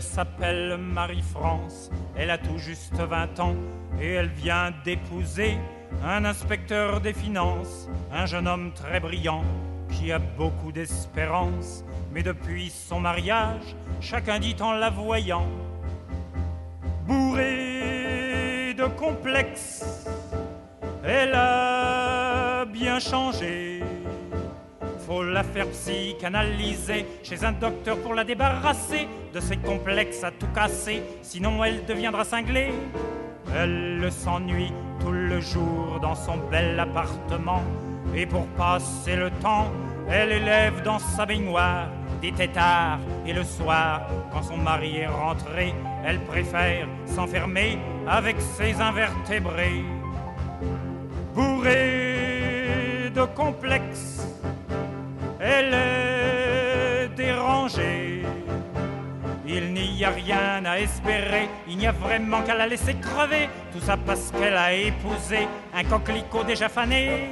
Elle 0.00 0.06
s'appelle 0.06 0.78
Marie-France, 0.78 1.90
elle 2.16 2.30
a 2.30 2.38
tout 2.38 2.56
juste 2.56 2.94
20 2.94 3.38
ans 3.38 3.54
et 4.00 4.12
elle 4.12 4.30
vient 4.30 4.72
d'épouser 4.82 5.58
un 6.02 6.24
inspecteur 6.24 7.02
des 7.02 7.12
finances, 7.12 7.86
un 8.10 8.24
jeune 8.24 8.48
homme 8.48 8.72
très 8.72 8.98
brillant 8.98 9.44
qui 9.90 10.10
a 10.10 10.18
beaucoup 10.18 10.72
d'espérance, 10.72 11.84
mais 12.14 12.22
depuis 12.22 12.70
son 12.70 12.98
mariage, 12.98 13.76
chacun 14.00 14.38
dit 14.38 14.56
en 14.62 14.72
la 14.72 14.88
voyant, 14.88 15.46
bourré 17.06 18.72
de 18.72 18.86
complexes, 18.98 20.06
elle 21.04 21.34
a 21.34 22.64
bien 22.64 22.98
changé. 23.00 23.82
Faut 25.10 25.24
la 25.24 25.42
faire 25.42 25.66
psychanalyser 25.70 27.04
chez 27.24 27.44
un 27.44 27.50
docteur 27.50 27.98
pour 27.98 28.14
la 28.14 28.22
débarrasser 28.22 29.08
de 29.34 29.40
ses 29.40 29.56
complexes 29.56 30.22
à 30.22 30.30
tout 30.30 30.46
casser, 30.54 31.02
sinon 31.20 31.64
elle 31.64 31.84
deviendra 31.84 32.22
cinglée. 32.22 32.70
Elle 33.52 34.08
s'ennuie 34.12 34.72
tout 35.00 35.10
le 35.10 35.40
jour 35.40 35.98
dans 36.00 36.14
son 36.14 36.36
bel 36.48 36.78
appartement. 36.78 37.60
Et 38.14 38.24
pour 38.24 38.46
passer 38.56 39.16
le 39.16 39.32
temps, 39.42 39.72
elle 40.08 40.30
élève 40.30 40.80
dans 40.84 41.00
sa 41.00 41.26
baignoire 41.26 41.88
des 42.22 42.30
têtards. 42.30 43.00
Et 43.26 43.32
le 43.32 43.42
soir, 43.42 44.02
quand 44.32 44.44
son 44.44 44.58
mari 44.58 44.98
est 44.98 45.08
rentré, 45.08 45.74
elle 46.04 46.20
préfère 46.20 46.86
s'enfermer 47.06 47.80
avec 48.06 48.36
ses 48.40 48.80
invertébrés. 48.80 49.82
Bourrée 51.34 53.10
de 53.12 53.24
complexes, 53.34 54.39
elle 55.40 55.74
est 55.74 57.08
dérangée. 57.16 58.22
Il 59.46 59.72
n'y 59.72 60.04
a 60.04 60.10
rien 60.10 60.64
à 60.64 60.78
espérer, 60.78 61.48
il 61.68 61.78
n'y 61.78 61.86
a 61.86 61.92
vraiment 61.92 62.42
qu'à 62.42 62.54
la 62.54 62.66
laisser 62.66 62.94
crever. 62.94 63.48
Tout 63.72 63.80
ça 63.80 63.96
parce 63.96 64.30
qu'elle 64.30 64.56
a 64.56 64.72
épousé 64.72 65.48
un 65.74 65.84
coquelicot 65.84 66.44
déjà 66.44 66.68
fané. 66.68 67.30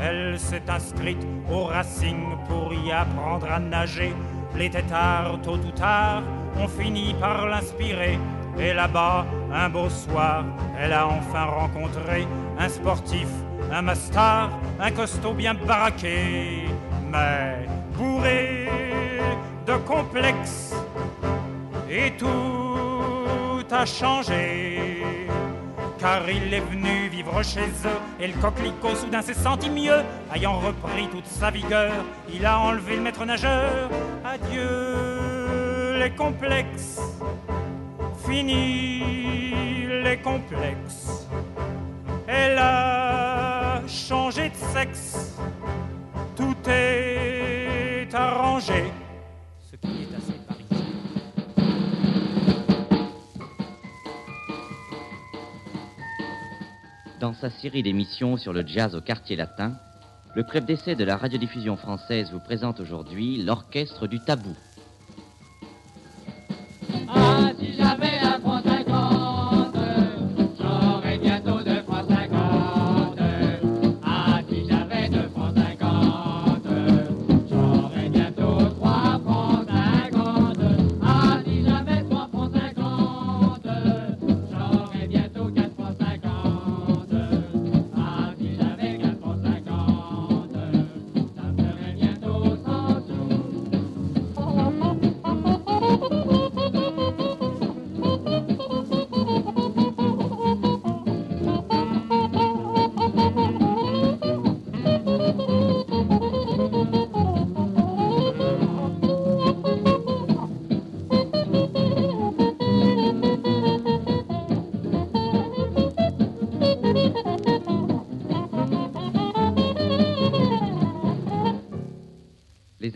Elle 0.00 0.38
s'est 0.38 0.62
inscrite 0.68 1.26
au 1.50 1.64
Racing 1.64 2.36
pour 2.48 2.72
y 2.72 2.92
apprendre 2.92 3.50
à 3.50 3.58
nager. 3.58 4.14
Les 4.54 4.70
têtards, 4.70 5.40
tôt 5.42 5.56
ou 5.56 5.72
tard, 5.72 6.22
ont 6.56 6.68
fini 6.68 7.14
par 7.18 7.48
l'inspirer. 7.48 8.18
Et 8.58 8.72
là-bas, 8.72 9.26
un 9.52 9.68
beau 9.68 9.88
soir, 9.88 10.44
elle 10.78 10.92
a 10.92 11.06
enfin 11.06 11.44
rencontré 11.44 12.26
un 12.58 12.68
sportif, 12.68 13.28
un 13.72 13.82
mastar, 13.82 14.50
un 14.80 14.90
costaud 14.90 15.32
bien 15.32 15.54
baraqué. 15.54 16.64
Mais 17.10 17.66
bourré 17.94 18.68
de 19.66 19.76
complexes 19.78 20.74
et 21.90 22.12
tout 22.18 23.64
a 23.70 23.84
changé. 23.84 25.06
Car 25.98 26.28
il 26.30 26.54
est 26.54 26.60
venu 26.60 27.08
vivre 27.08 27.42
chez 27.42 27.66
eux 27.84 28.00
et 28.20 28.28
le 28.28 28.34
coquelicot 28.34 28.94
soudain 28.94 29.22
s'est 29.22 29.34
senti 29.34 29.68
mieux. 29.68 30.02
Ayant 30.34 30.58
repris 30.58 31.08
toute 31.08 31.26
sa 31.26 31.50
vigueur, 31.50 31.92
il 32.32 32.46
a 32.46 32.58
enlevé 32.58 32.96
le 32.96 33.02
maître 33.02 33.24
nageur. 33.24 33.90
Adieu 34.24 35.98
les 35.98 36.10
complexes, 36.10 37.00
fini 38.24 39.86
les 40.04 40.18
complexes. 40.18 41.26
Elle 42.28 42.58
a 42.58 43.80
changé 43.88 44.50
de 44.50 44.56
sexe, 44.72 45.36
tout 46.38 46.70
est 46.70 48.14
arrangé. 48.14 48.84
Ce 49.60 49.74
qui 49.74 49.88
est 49.88 50.16
assez 50.16 50.32
Dans 57.20 57.34
sa 57.34 57.50
série 57.50 57.82
d'émissions 57.82 58.36
sur 58.36 58.52
le 58.52 58.64
jazz 58.64 58.94
au 58.94 59.00
quartier 59.00 59.34
latin, 59.34 59.72
le 60.36 60.44
crève 60.44 60.64
d'essai 60.64 60.94
de 60.94 61.02
la 61.02 61.16
radiodiffusion 61.16 61.76
française 61.76 62.30
vous 62.30 62.38
présente 62.38 62.78
aujourd'hui 62.78 63.42
l'orchestre 63.42 64.06
du 64.06 64.20
tabou. 64.20 64.54
Ah, 67.08 67.50
si 67.58 67.72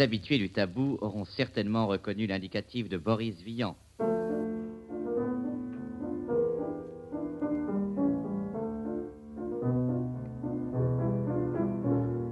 habitués 0.03 0.39
du 0.39 0.51
tabou 0.51 0.99
auront 1.01 1.25
certainement 1.25 1.87
reconnu 1.87 2.27
l'indicatif 2.27 2.89
de 2.89 2.99
Boris 2.99 3.41
Vian. 3.43 3.77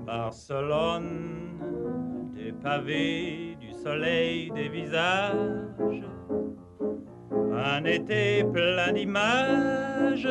Barcelone, 0.05 1.59
des 2.35 2.53
pavés, 2.53 3.57
du 3.61 3.73
soleil, 3.73 4.51
des 4.51 4.69
visages, 4.69 6.05
un 7.53 7.85
été 7.85 8.45
plein 8.45 8.93
d'images 8.93 10.29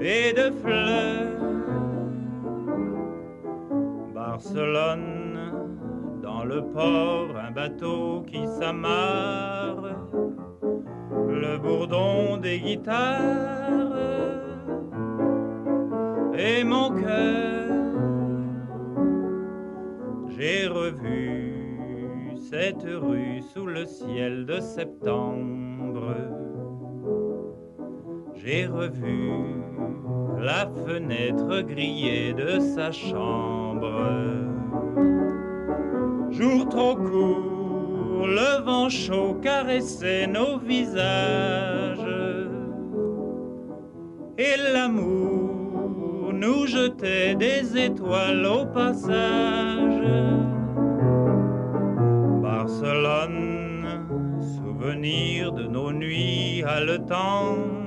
et 0.00 0.32
de 0.32 0.50
fleurs. 0.62 1.41
Barcelone, 4.42 5.52
dans 6.20 6.44
le 6.44 6.64
port, 6.64 7.36
un 7.36 7.52
bateau 7.52 8.24
qui 8.26 8.44
s'amarre, 8.48 9.94
le 11.28 11.58
bourdon 11.58 12.38
des 12.38 12.58
guitares 12.58 13.20
et 16.36 16.64
mon 16.64 16.90
cœur. 16.90 17.70
J'ai 20.36 20.66
revu 20.66 22.34
cette 22.50 22.82
rue 22.82 23.42
sous 23.42 23.66
le 23.66 23.84
ciel 23.84 24.44
de 24.44 24.58
septembre. 24.58 26.16
J'ai 28.44 28.66
revu 28.66 29.30
la 30.40 30.66
fenêtre 30.84 31.60
grillée 31.62 32.32
de 32.32 32.58
sa 32.58 32.90
chambre. 32.90 34.02
Jour 36.30 36.68
trop 36.68 36.96
court, 36.96 38.26
le 38.26 38.64
vent 38.64 38.88
chaud 38.88 39.38
caressait 39.40 40.26
nos 40.26 40.58
visages. 40.58 42.00
Et 44.38 44.56
l'amour 44.72 46.32
nous 46.32 46.66
jetait 46.66 47.36
des 47.36 47.78
étoiles 47.78 48.44
au 48.44 48.66
passage. 48.66 50.02
Barcelone, 52.42 53.86
souvenir 54.40 55.52
de 55.52 55.62
nos 55.62 55.92
nuits 55.92 56.64
haletantes 56.66 57.81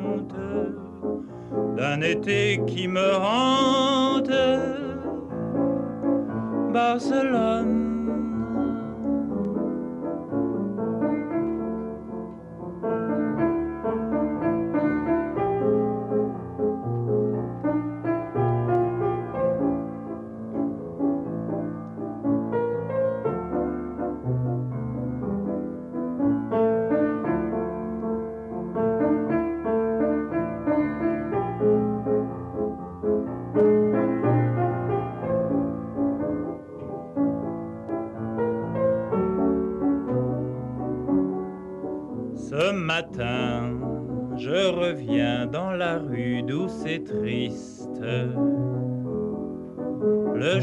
d'un 1.78 2.02
été 2.02 2.62
qui 2.68 2.88
me 2.88 3.16
hante. 3.16 4.32
Barcelone. 6.74 7.85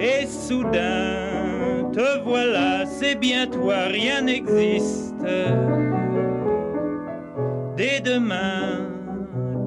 Et 0.00 0.26
soudain, 0.26 1.90
te 1.92 2.22
voilà, 2.24 2.84
c'est 2.86 3.14
bien 3.14 3.46
toi, 3.46 3.84
rien 3.86 4.22
n'existe. 4.22 5.24
Dès 7.76 8.00
demain, 8.00 8.88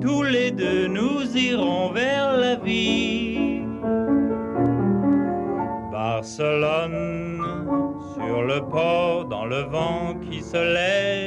tous 0.02 0.24
les 0.24 0.52
deux, 0.52 0.88
nous 0.88 1.36
irons 1.36 1.92
vers 1.92 2.38
la 2.38 2.56
vie. 2.56 3.62
Barcelone, 5.92 7.42
sur 8.16 8.44
le 8.44 8.60
port, 8.70 9.26
dans 9.26 9.46
le 9.46 9.62
vent 9.64 10.16
qui 10.30 10.42
se 10.42 10.58
lève, 10.58 11.25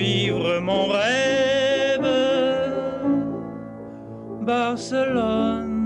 vivre 0.00 0.60
mon 0.60 0.86
rêve. 0.86 2.08
Barcelone. 4.40 5.76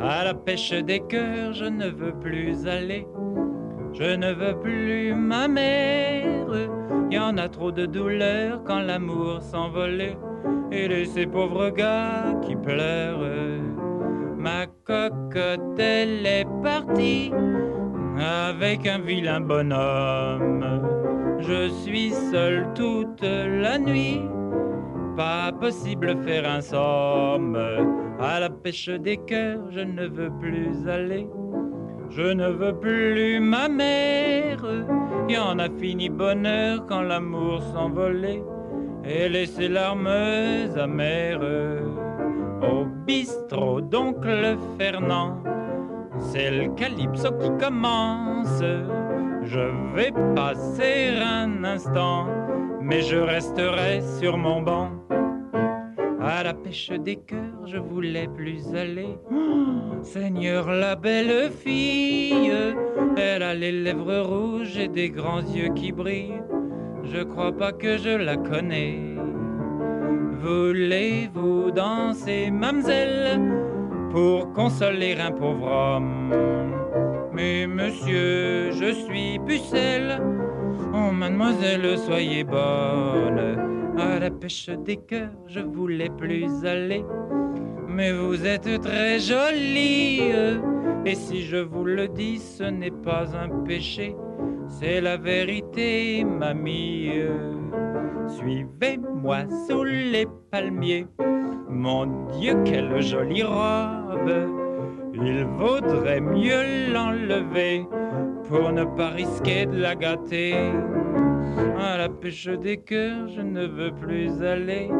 À 0.00 0.24
la 0.24 0.34
pêche 0.34 0.72
des 0.72 1.00
cœurs, 1.08 1.52
je 1.52 1.66
ne 1.66 1.88
veux 1.88 2.14
plus 2.18 2.66
aller. 2.66 3.06
Je 4.00 4.16
ne 4.16 4.32
veux 4.32 4.58
plus 4.58 5.14
ma 5.14 5.46
mère. 5.46 6.46
Y 7.10 7.18
en 7.18 7.36
a 7.36 7.50
trop 7.50 7.70
de 7.70 7.84
douleur 7.84 8.64
quand 8.64 8.80
l'amour 8.80 9.42
s'envolait. 9.42 10.16
Et 10.72 10.88
de 10.88 11.04
ces 11.04 11.26
pauvres 11.26 11.68
gars 11.68 12.34
qui 12.40 12.56
pleurent. 12.56 13.60
Ma 14.38 14.64
cocotte, 14.84 15.78
elle 15.78 16.24
est 16.24 16.46
partie 16.62 17.30
avec 18.18 18.86
un 18.86 19.00
vilain 19.00 19.42
bonhomme. 19.42 20.64
Je 21.40 21.68
suis 21.68 22.12
seul 22.12 22.68
toute 22.74 23.20
la 23.22 23.78
nuit. 23.78 24.22
Pas 25.14 25.52
possible 25.52 26.16
faire 26.24 26.48
un 26.50 26.62
somme. 26.62 27.58
À 28.18 28.40
la 28.40 28.48
pêche 28.48 28.88
des 28.88 29.18
cœurs, 29.18 29.70
je 29.70 29.80
ne 29.80 30.06
veux 30.06 30.30
plus 30.40 30.88
aller. 30.88 31.28
Je 32.10 32.22
ne 32.22 32.48
veux 32.48 32.74
plus 32.74 33.38
ma 33.40 33.68
mère. 33.68 34.58
Y 35.28 35.38
en 35.38 35.60
a 35.60 35.68
fini 35.78 36.08
bonheur 36.08 36.84
quand 36.88 37.02
l'amour 37.02 37.62
s'envolait 37.72 38.42
et 39.04 39.28
laissait 39.28 39.68
larmes 39.68 40.08
amères. 40.76 41.40
Au 42.62 42.84
bistrot 43.06 43.80
d'oncle 43.80 44.56
Fernand, 44.76 45.42
c'est 46.18 46.50
le 46.50 46.74
calypso 46.74 47.30
qui 47.38 47.50
commence. 47.64 48.60
Je 49.44 49.94
vais 49.94 50.12
passer 50.34 51.14
un 51.22 51.62
instant, 51.64 52.26
mais 52.82 53.02
je 53.02 53.16
resterai 53.16 54.02
sur 54.18 54.36
mon 54.36 54.62
banc. 54.62 54.90
À 56.22 56.42
la 56.42 56.52
pêche 56.52 56.90
des 56.90 57.16
cœurs, 57.16 57.66
je 57.66 57.78
voulais 57.78 58.28
plus 58.28 58.74
aller. 58.74 59.16
Seigneur, 60.02 60.70
la 60.70 60.94
belle 60.94 61.50
fille, 61.50 62.52
elle 63.16 63.42
a 63.42 63.54
les 63.54 63.72
lèvres 63.72 64.20
rouges 64.20 64.76
et 64.76 64.88
des 64.88 65.08
grands 65.10 65.40
yeux 65.40 65.72
qui 65.74 65.92
brillent. 65.92 66.42
Je 67.04 67.22
crois 67.22 67.52
pas 67.52 67.72
que 67.72 67.96
je 67.96 68.10
la 68.10 68.36
connais. 68.36 68.98
Voulez-vous 70.42 71.70
danser, 71.70 72.50
mamselle, 72.50 73.40
pour 74.10 74.52
consoler 74.52 75.16
un 75.18 75.32
pauvre 75.32 75.66
homme? 75.66 76.34
Mais 77.32 77.66
monsieur, 77.66 78.70
je 78.72 78.92
suis 78.92 79.38
pucelle. 79.46 80.20
Oh, 80.92 81.12
mademoiselle, 81.12 81.96
soyez 81.98 82.44
bonne. 82.44 83.79
La 84.00 84.30
pêche 84.30 84.70
des 84.84 84.96
cœurs, 84.96 85.30
je 85.46 85.60
voulais 85.60 86.08
plus 86.08 86.64
aller. 86.64 87.04
Mais 87.86 88.12
vous 88.12 88.46
êtes 88.46 88.80
très 88.80 89.18
jolie. 89.18 90.32
Et 91.04 91.14
si 91.14 91.42
je 91.42 91.58
vous 91.58 91.84
le 91.84 92.08
dis, 92.08 92.38
ce 92.38 92.64
n'est 92.64 92.90
pas 92.90 93.36
un 93.36 93.48
péché. 93.64 94.16
C'est 94.68 95.00
la 95.02 95.18
vérité, 95.18 96.24
mamie. 96.24 97.10
Suivez-moi 98.26 99.40
sous 99.68 99.84
les 99.84 100.26
palmiers. 100.50 101.06
Mon 101.68 102.26
Dieu, 102.38 102.54
quelle 102.64 103.02
jolie 103.02 103.42
robe. 103.42 104.32
Il 105.12 105.44
vaudrait 105.44 106.20
mieux 106.20 106.92
l'enlever 106.92 107.84
pour 108.48 108.72
ne 108.72 108.84
pas 108.84 109.10
risquer 109.10 109.66
de 109.66 109.76
la 109.76 109.94
gâter. 109.94 110.54
À 111.78 111.96
la 111.98 112.08
pêche 112.08 112.48
des 112.48 112.76
cœurs, 112.76 113.28
je 113.28 113.40
ne 113.40 113.66
veux 113.66 113.92
plus 113.92 114.42
aller. 114.42 114.90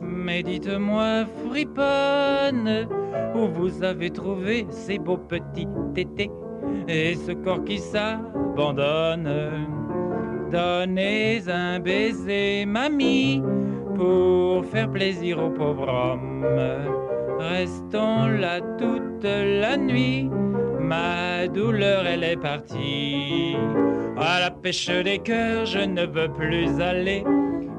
Mais 0.00 0.42
dites-moi, 0.42 1.24
friponne, 1.48 2.88
où 3.34 3.48
vous 3.48 3.82
avez 3.82 4.10
trouvé 4.10 4.66
ces 4.70 4.98
beaux 4.98 5.18
petits 5.18 5.68
tétés 5.94 6.30
et 6.88 7.14
ce 7.14 7.32
corps 7.32 7.64
qui 7.64 7.78
s'abandonne? 7.78 9.30
Donnez 10.50 11.42
un 11.48 11.80
baiser, 11.80 12.66
mamie, 12.66 13.42
pour 13.94 14.64
faire 14.66 14.90
plaisir 14.90 15.42
au 15.42 15.50
pauvre 15.50 15.88
homme. 15.88 16.46
Restons 17.38 18.26
là 18.26 18.60
toute 18.78 19.24
la 19.24 19.76
nuit, 19.76 20.30
ma 20.80 21.46
douleur 21.48 22.06
elle 22.06 22.24
est 22.24 22.40
partie. 22.40 23.56
À 24.18 24.40
la 24.40 24.50
pêche 24.50 24.88
des 24.88 25.18
cœurs, 25.18 25.66
je 25.66 25.78
ne 25.78 26.06
veux 26.06 26.32
plus 26.32 26.80
aller, 26.80 27.22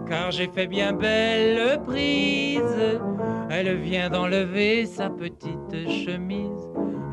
car 0.07 0.31
j'ai 0.31 0.47
fait 0.47 0.67
bien 0.67 0.93
belle 0.93 1.81
prise. 1.83 3.01
Elle 3.49 3.77
vient 3.77 4.09
d'enlever 4.09 4.85
sa 4.85 5.09
petite 5.09 5.89
chemise, 6.05 6.71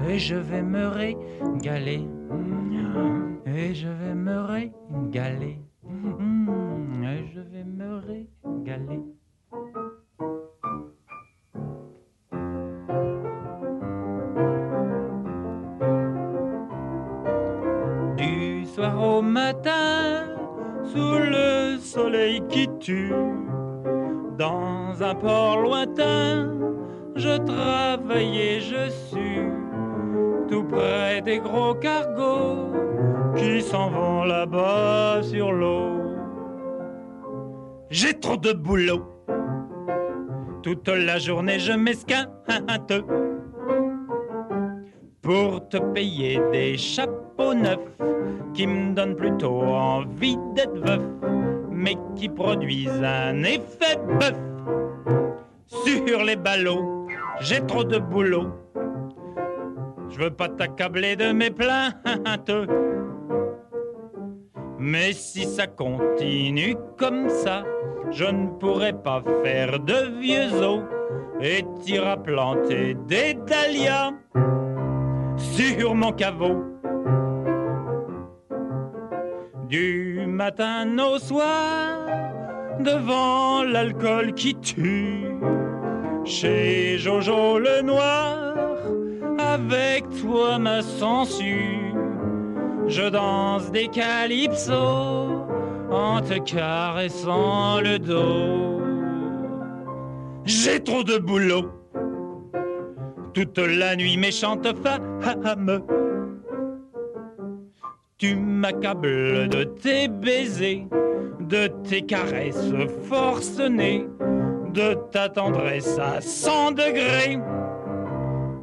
et 0.09 0.18
je 0.18 0.35
vais 0.37 0.62
me 0.62 0.89
régaler. 0.89 2.07
Et 3.47 3.75
je 3.75 3.89
vais 3.89 4.14
me 4.14 4.41
régaler. 4.41 5.59
Et 7.03 7.27
je 7.35 7.41
vais 7.41 7.64
me 7.64 7.97
régaler. 7.97 9.01
Soir 18.75 19.01
au 19.01 19.22
matin, 19.22 20.25
sous 20.85 21.18
le 21.18 21.79
soleil 21.79 22.43
qui 22.49 22.68
tue, 22.81 23.12
dans 24.37 25.01
un 25.01 25.14
port 25.14 25.61
lointain, 25.61 26.51
je 27.14 27.37
travaillais, 27.39 28.61
je 28.61 28.91
suis 28.91 29.43
tout 30.49 30.64
près 30.64 31.22
des 31.22 31.39
gros 31.39 31.75
cargos 31.75 32.72
qui 33.37 33.62
s'en 33.62 33.91
vont 33.91 34.25
là-bas 34.25 35.22
sur 35.22 35.53
l'eau. 35.53 36.01
J'ai 37.91 38.14
trop 38.18 38.37
de 38.37 38.53
boulot. 38.53 39.05
Toute 40.64 40.89
la 40.89 41.18
journée 41.18 41.61
je 41.61 41.72
m'esquinte 41.72 42.29
pour 45.25 45.66
te 45.68 45.79
payer 45.79 46.39
des 46.53 46.77
chapeaux 46.77 47.55
neufs 47.55 47.79
qui 48.53 48.66
me 48.66 48.95
donnent 48.95 49.16
plutôt 49.16 49.62
envie 49.62 50.37
d'être 50.55 50.79
veuf, 50.79 51.03
mais 51.70 51.97
qui 52.14 52.29
produisent 52.29 53.03
un 53.03 53.43
effet 53.43 53.97
bœuf. 54.20 54.37
Sur 55.66 56.22
les 56.22 56.37
ballots, 56.37 57.07
j'ai 57.41 57.61
trop 57.62 57.85
de 57.85 57.99
boulot. 57.99 58.49
Je 60.11 60.18
veux 60.18 60.31
pas 60.31 60.49
t'accabler 60.49 61.16
de 61.16 61.33
mes 61.33 61.51
plaintes. 61.51 62.53
Mais 64.79 65.12
si 65.14 65.45
ça 65.45 65.66
continue 65.66 66.77
comme 66.99 67.31
ça, 67.31 67.64
je 68.11 68.27
ne 68.27 68.49
pourrai 68.59 68.93
pas 68.93 69.22
faire 69.43 69.81
de 69.81 70.20
vieux 70.20 70.53
os 70.62 70.83
et 71.41 71.64
t'iras 71.81 72.18
planter 72.18 72.95
des 73.09 73.35
dahlias 73.35 74.12
sur 75.37 75.95
mon 75.95 76.12
caveau. 76.12 76.64
Du 79.68 80.24
matin 80.26 80.97
au 80.99 81.18
soir, 81.18 82.07
devant 82.80 83.64
l'alcool 83.64 84.35
qui 84.35 84.55
tue, 84.55 85.26
chez 86.24 86.99
Jojo 86.99 87.59
le 87.59 87.82
Noir, 87.82 88.55
avec 89.39 90.05
toi 90.20 90.59
ma 90.59 90.82
censure, 90.82 91.97
je 92.87 93.09
danse 93.09 93.70
des 93.70 93.89
calypsos 93.89 95.47
en 95.91 96.20
te 96.20 96.39
caressant 96.39 97.80
le 97.80 97.99
dos. 97.99 98.80
J'ai 100.45 100.80
trop 100.80 101.03
de 101.03 101.18
boulot, 101.18 101.70
toute 103.35 103.59
la 103.59 103.97
nuit 103.97 104.16
méchante 104.16 104.66
femme. 104.82 105.82
Tu 108.16 108.37
m'accables 108.37 109.49
de 109.49 109.64
tes 109.64 110.07
baisers, 110.09 110.87
de 111.41 111.66
tes 111.82 112.03
caresses 112.03 112.72
forcenées, 113.09 114.07
de 114.72 114.95
ta 115.11 115.28
tendresse 115.28 115.99
à 115.99 116.20
100 116.20 116.72
degrés. 116.72 117.39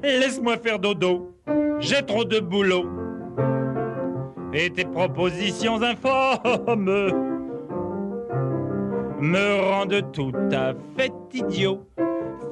Laisse-moi 0.03 0.57
faire 0.57 0.79
dodo, 0.79 1.35
j'ai 1.79 2.01
trop 2.03 2.23
de 2.23 2.39
boulot. 2.39 2.85
Et 4.53 4.69
tes 4.69 4.85
propositions 4.85 5.81
infâmes 5.81 7.11
me 9.19 9.61
rendent 9.69 10.11
tout 10.11 10.33
à 10.51 10.73
fait 10.97 11.13
idiot. 11.33 11.85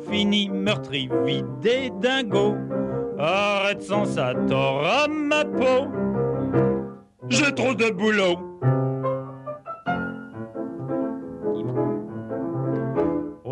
Fini, 0.07 0.49
meurtri, 0.49 1.09
vidé, 1.25 1.91
dingo. 2.01 2.55
Arrête 3.17 3.81
sans 3.81 4.05
ça, 4.05 4.33
t'auras 4.47 5.07
ma 5.07 5.43
peau. 5.43 5.87
J'ai 7.29 7.53
trop 7.53 7.73
de 7.73 7.89
boulot. 7.91 8.37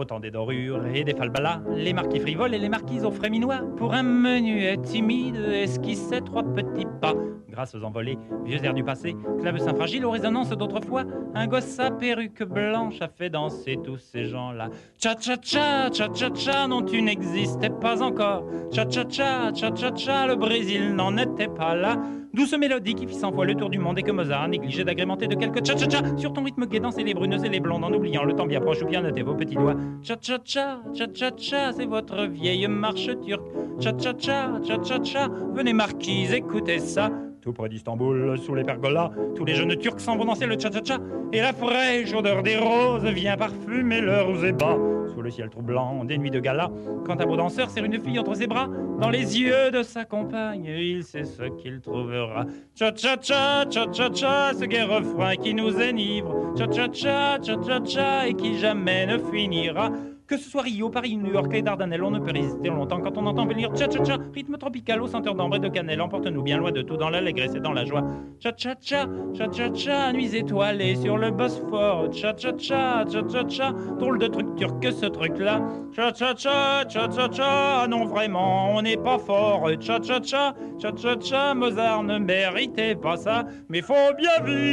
Des 0.07 0.31
dorures 0.31 0.87
et 0.95 1.03
des 1.03 1.13
falbalas, 1.13 1.61
les 1.75 1.91
marquis 1.91 2.19
frivoles 2.21 2.55
et 2.55 2.57
les 2.57 2.69
marquises 2.69 3.03
aux 3.03 3.11
frais 3.11 3.29
minois. 3.29 3.59
Pour 3.75 3.93
un 3.93 4.03
menuet 4.03 4.77
timide, 4.77 5.35
esquissait 5.35 6.21
trois 6.21 6.43
petits 6.43 6.87
pas. 7.01 7.13
Grâce 7.49 7.75
aux 7.75 7.83
envolées, 7.83 8.17
vieux 8.45 8.63
airs 8.63 8.73
du 8.73 8.85
passé, 8.85 9.15
clavecin 9.41 9.75
fragile 9.75 10.05
aux 10.05 10.11
résonances 10.11 10.49
d'autrefois, 10.49 11.03
un 11.35 11.47
gosse 11.47 11.77
à 11.79 11.91
perruque 11.91 12.43
blanche 12.43 13.01
a 13.01 13.09
fait 13.09 13.29
danser 13.29 13.77
tous 13.83 13.97
ces 13.97 14.25
gens-là. 14.25 14.69
Cha-cha-cha, 14.97 15.91
cha-cha-cha, 15.91 16.67
non 16.67 16.83
tu 16.83 17.01
n'existais 17.01 17.69
pas 17.69 18.01
encore. 18.01 18.45
Cha-cha-cha, 18.71 19.53
cha-cha-cha, 19.53 20.27
le 20.27 20.35
Brésil 20.35 20.95
n'en 20.95 21.17
était 21.17 21.49
pas 21.49 21.75
là. 21.75 21.97
Douce 22.37 22.53
mélodie 22.53 22.93
qui 22.93 23.07
fit 23.07 23.15
cent 23.15 23.31
fois 23.31 23.45
le 23.45 23.55
tour 23.55 23.71
du 23.71 23.79
monde 23.79 23.97
et 23.97 24.03
que 24.03 24.11
Mozart 24.11 24.43
a 24.43 24.47
négligé 24.47 24.83
d'agrémenter 24.83 25.25
de 25.25 25.33
quelques 25.33 25.65
cha-cha-cha 25.65 26.03
sur 26.17 26.33
ton 26.33 26.43
rythme 26.43 26.67
gai 26.67 26.79
danser 26.79 27.03
les 27.03 27.15
brunes 27.15 27.43
et 27.43 27.49
les 27.49 27.59
blondes 27.59 27.83
en 27.83 27.91
oubliant 27.91 28.25
le 28.25 28.33
temps 28.35 28.45
bien 28.45 28.61
proche 28.61 28.83
ou 28.83 28.85
bien 28.85 29.01
noter 29.01 29.23
vos 29.23 29.33
petits 29.33 29.55
doigts. 29.55 29.73
Cha-cha-cha, 30.03 30.83
cha-cha-cha, 30.93 31.73
c'est 31.73 31.87
votre 31.87 32.27
vieille 32.27 32.67
marche 32.67 33.09
turque. 33.25 33.47
Cha-cha-cha, 33.79 34.61
cha-cha-cha, 34.63 35.29
venez 35.55 35.73
marquise, 35.73 36.31
écoutez 36.31 36.77
ça. 36.77 37.09
Tout 37.47 37.53
près 37.53 37.69
d'Istanbul, 37.69 38.37
sous 38.37 38.55
les 38.55 38.65
pergolas, 38.65 39.09
tous 39.33 39.45
les 39.45 39.55
jeunes 39.55 39.73
turcs 39.77 40.01
s'en 40.01 40.17
vont 40.17 40.25
danser 40.25 40.47
le 40.47 40.59
cha-cha-cha. 40.59 40.97
Et 41.31 41.39
la 41.39 41.53
fraîche 41.53 42.13
odeur 42.13 42.43
des 42.43 42.57
roses 42.57 43.05
vient 43.05 43.37
parfumer 43.37 44.01
leurs 44.01 44.43
ébats. 44.43 44.77
Sous 45.13 45.21
le 45.21 45.29
ciel 45.29 45.49
troublant 45.49 46.03
des 46.03 46.17
nuits 46.17 46.29
de 46.29 46.41
gala, 46.41 46.69
quand 47.05 47.21
un 47.21 47.25
beau 47.25 47.37
danseur 47.37 47.69
serre 47.69 47.85
une 47.85 48.03
fille 48.03 48.19
entre 48.19 48.33
ses 48.33 48.47
bras, 48.47 48.67
dans 48.99 49.09
les 49.09 49.39
yeux 49.39 49.71
de 49.71 49.81
sa 49.81 50.03
compagne, 50.03 50.65
il 50.65 51.05
sait 51.05 51.23
ce 51.23 51.43
qu'il 51.43 51.79
trouvera. 51.79 52.43
Cha-cha-cha, 52.75 53.63
cha-cha-cha, 53.69 54.51
ce 54.53 54.65
gai 54.65 54.83
refrain 54.83 55.37
qui 55.37 55.53
nous 55.53 55.73
enivre. 55.81 56.53
Cha-cha-cha, 56.57 57.37
cha-cha-cha, 57.41 58.27
et 58.27 58.33
qui 58.33 58.57
jamais 58.57 59.05
ne 59.05 59.19
finira. 59.19 59.93
Que 60.27 60.35
ce 60.35 60.49
soit 60.49 60.63
Rio, 60.63 60.89
Paris, 60.89 61.15
New 61.15 61.31
York 61.31 61.53
et 61.53 61.61
Dardanelles, 61.61 62.03
on 62.03 62.11
ne 62.11 62.19
peut 62.19 62.33
résister 62.33 62.67
longtemps 62.67 62.99
quand 62.99 63.17
on 63.17 63.25
entend 63.27 63.45
venir 63.45 63.73
cha-cha-cha, 63.73 64.17
rythme 64.33 64.57
tropical 64.57 65.01
aux 65.01 65.07
senteurs 65.07 65.35
d'ambre 65.35 65.55
et 65.55 65.59
de 65.59 65.69
cannelle, 65.69 66.01
emporte-nous 66.01 66.43
bien 66.43 66.57
loin 66.57 66.73
de 66.73 66.81
tout 66.81 66.97
dans 66.97 67.09
l'allégresse 67.09 67.55
et 67.55 67.61
dans 67.61 67.71
la 67.71 67.85
joie. 67.85 68.03
Cha-cha-cha, 68.41 69.05
cha-cha-cha, 69.33 70.11
nuits 70.11 70.35
étoilées 70.35 70.95
sur 70.95 71.17
le 71.17 71.31
Bosphore, 71.31 72.11
cha-cha-cha, 72.11 73.05
cha-cha-cha, 73.09 73.71
drôle 73.97 74.19
de 74.19 74.27
truc 74.27 74.53
turc 74.57 74.81
que 74.81 74.91
ce 74.91 75.05
truc-là. 75.05 75.61
Cha-cha-cha, 75.95 76.83
cha-cha-cha, 76.89 77.83
ah 77.83 77.87
non 77.87 78.03
vraiment, 78.03 78.75
on 78.75 78.81
n'est 78.81 78.97
pas 78.97 79.19
fort. 79.19 79.69
Cha-cha-cha, 79.79 81.53
Mozart 81.55 82.03
ne 82.03 82.19
méritait 82.19 82.95
pas 82.95 83.15
ça, 83.15 83.45
mais 83.69 83.81
faut 83.81 83.93
bien 84.17 84.43
vivre. 84.43 84.67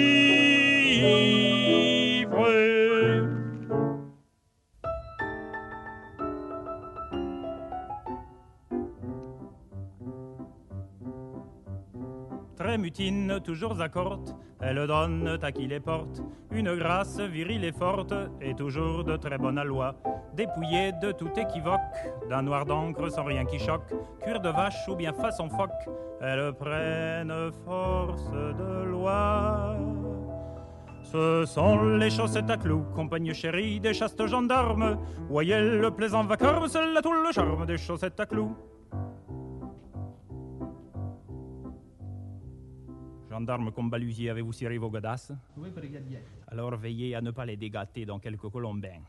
Mutine, 12.79 13.41
toujours 13.45 13.81
à 13.81 13.89
corte, 13.89 14.35
elle 14.61 14.87
donne 14.87 15.39
à 15.43 15.53
qui 15.53 15.67
les 15.67 15.81
porte 15.81 16.23
une 16.51 16.75
grâce 16.77 17.21
virile 17.21 17.65
et 17.65 17.73
forte, 17.73 18.15
et 18.41 18.55
toujours 18.55 19.05
de 19.05 19.17
très 19.17 19.39
bonne 19.39 19.59
alloi. 19.59 19.95
Dépouillée 20.35 20.93
de 20.93 21.12
tout 21.12 21.31
équivoque, 21.37 21.81
d'un 22.29 22.43
noir 22.43 22.65
d'encre 22.65 23.11
sans 23.11 23.25
rien 23.25 23.45
qui 23.45 23.59
choque, 23.59 23.93
cuir 24.23 24.41
de 24.41 24.49
vache 24.49 24.89
ou 24.89 24.95
bien 24.95 25.12
façon 25.12 25.49
phoque, 25.49 25.71
elle 26.21 26.53
prenne 26.55 27.33
force 27.65 28.31
de 28.31 28.85
loi. 28.85 29.77
Ce 31.03 31.45
sont 31.47 31.83
les 31.97 32.11
chaussettes 32.11 32.51
à 32.51 32.57
clous, 32.57 32.85
compagne 32.95 33.33
chérie 33.35 33.79
des 33.79 33.95
chastes 33.95 34.27
gendarmes. 34.27 34.99
Voyez 35.29 35.61
le 35.61 35.91
plaisant 35.91 36.25
vacarme, 36.25 36.67
c'est 36.67 36.93
là 36.93 37.03
tout 37.03 37.12
le 37.12 37.31
charme 37.31 37.67
des 37.67 37.77
chaussettes 37.77 38.19
à 38.19 38.27
clous. 38.27 38.57
Gendarme 43.35 43.72
comme 43.72 43.91
balusier, 43.91 44.30
avez-vous 44.30 44.53
ciré 44.53 44.78
vos 44.78 44.89
godasses? 44.89 45.32
Oui, 45.57 45.68
brigadier. 45.74 46.20
Alors 46.47 46.76
veillez 46.76 47.16
à 47.16 47.20
ne 47.20 47.32
pas 47.32 47.45
les 47.45 47.57
dégâter 47.57 48.07
dans 48.07 48.20
quelques 48.20 48.49
colombins. 48.49 49.03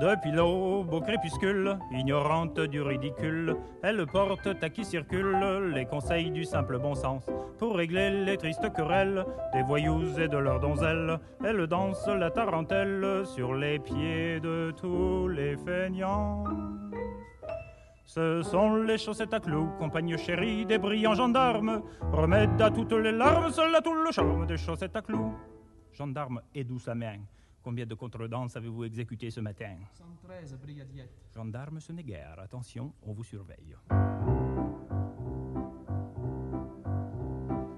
Depuis 0.00 0.32
l'aube 0.32 0.94
au 0.94 1.00
crépuscule, 1.02 1.76
ignorante 1.92 2.58
du 2.58 2.80
ridicule, 2.80 3.54
elle 3.82 4.06
porte 4.06 4.48
à 4.62 4.70
qui 4.70 4.86
circule 4.86 5.72
les 5.74 5.84
conseils 5.84 6.30
du 6.30 6.44
simple 6.44 6.78
bon 6.78 6.94
sens. 6.94 7.26
Pour 7.58 7.76
régler 7.76 8.24
les 8.24 8.38
tristes 8.38 8.72
querelles 8.74 9.26
des 9.52 9.62
voyous 9.62 10.18
et 10.18 10.28
de 10.28 10.38
leurs 10.38 10.60
donzelles, 10.60 11.18
elle 11.44 11.66
danse 11.66 12.08
la 12.08 12.30
tarentelle 12.30 13.26
sur 13.26 13.52
les 13.52 13.78
pieds 13.78 14.40
de 14.40 14.72
tous 14.74 15.28
les 15.28 15.54
feignants. 15.58 16.44
Ce 18.08 18.42
sont 18.42 18.76
les 18.76 18.96
chaussettes 18.96 19.34
à 19.34 19.38
clous, 19.38 19.68
compagne 19.78 20.16
chérie 20.16 20.64
des 20.64 20.78
brillants 20.78 21.14
gendarmes, 21.14 21.82
remède 22.10 22.58
à 22.58 22.70
toutes 22.70 22.94
les 22.94 23.12
larmes, 23.12 23.52
seul 23.52 23.74
à 23.74 23.82
tout 23.82 23.92
le 23.92 24.10
charme 24.10 24.46
des 24.46 24.56
chaussettes 24.56 24.96
à 24.96 25.02
clous. 25.02 25.34
Gendarme 25.92 26.40
et 26.54 26.64
douce 26.64 26.86
la 26.86 26.94
main, 26.94 27.18
Combien 27.62 27.84
de 27.84 27.94
contredanses 27.94 28.56
avez-vous 28.56 28.84
exécuté 28.84 29.30
ce 29.30 29.40
matin? 29.40 29.76
113, 29.92 30.56
brigadier. 30.56 31.04
Gendarme, 31.34 31.80
ce 31.80 31.92
n'est 31.92 32.02
guère. 32.02 32.38
Attention, 32.38 32.94
on 33.02 33.12
vous 33.12 33.24
surveille. 33.24 33.76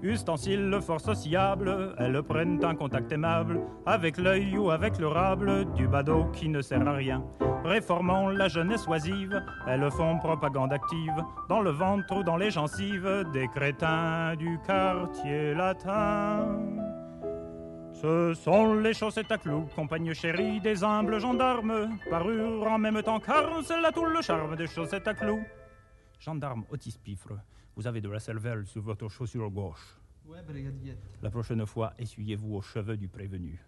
Ustensiles 0.03 0.79
fort 0.81 0.99
sociables, 0.99 1.95
elles 1.99 2.23
prennent 2.23 2.63
un 2.65 2.73
contact 2.73 3.11
aimable 3.11 3.61
avec 3.85 4.17
l'œil 4.17 4.57
ou 4.57 4.71
avec 4.71 4.97
le 4.97 5.07
rable 5.07 5.71
du 5.73 5.87
badaud 5.87 6.25
qui 6.33 6.49
ne 6.49 6.61
sert 6.61 6.87
à 6.87 6.93
rien. 6.93 7.23
Réformant 7.63 8.29
la 8.29 8.47
jeunesse 8.47 8.87
oisive, 8.87 9.43
elles 9.67 9.91
font 9.91 10.17
propagande 10.17 10.73
active 10.73 11.13
dans 11.47 11.61
le 11.61 11.69
ventre 11.69 12.17
ou 12.17 12.23
dans 12.23 12.37
les 12.37 12.49
gencives 12.49 13.25
des 13.31 13.47
crétins 13.47 14.35
du 14.35 14.57
quartier 14.65 15.53
latin. 15.53 16.47
Ce 17.93 18.33
sont 18.33 18.73
les 18.73 18.95
chaussettes 18.95 19.31
à 19.31 19.37
clous, 19.37 19.67
compagne 19.75 20.11
chérie 20.15 20.59
des 20.59 20.83
humbles 20.83 21.19
gendarmes, 21.19 21.89
parure 22.09 22.65
en 22.65 22.79
même 22.79 23.03
temps 23.03 23.19
car 23.19 23.61
c'est 23.63 23.79
là 23.79 23.91
tout 23.91 24.05
le 24.05 24.21
charme 24.23 24.55
des 24.55 24.65
chaussettes 24.65 25.07
à 25.07 25.13
clous. 25.13 25.43
Gendarme 26.19 26.63
Otis 26.71 26.97
Pifre, 27.03 27.33
vous 27.81 27.87
avez 27.87 28.01
de 28.01 28.09
la 28.09 28.19
cervelle 28.19 28.67
sur 28.67 28.83
votre 28.83 29.09
chaussure 29.09 29.49
gauche. 29.49 29.97
La 31.23 31.31
prochaine 31.31 31.65
fois, 31.65 31.93
essuyez-vous 31.97 32.57
aux 32.57 32.61
cheveux 32.61 32.95
du 32.95 33.07
prévenu. 33.07 33.59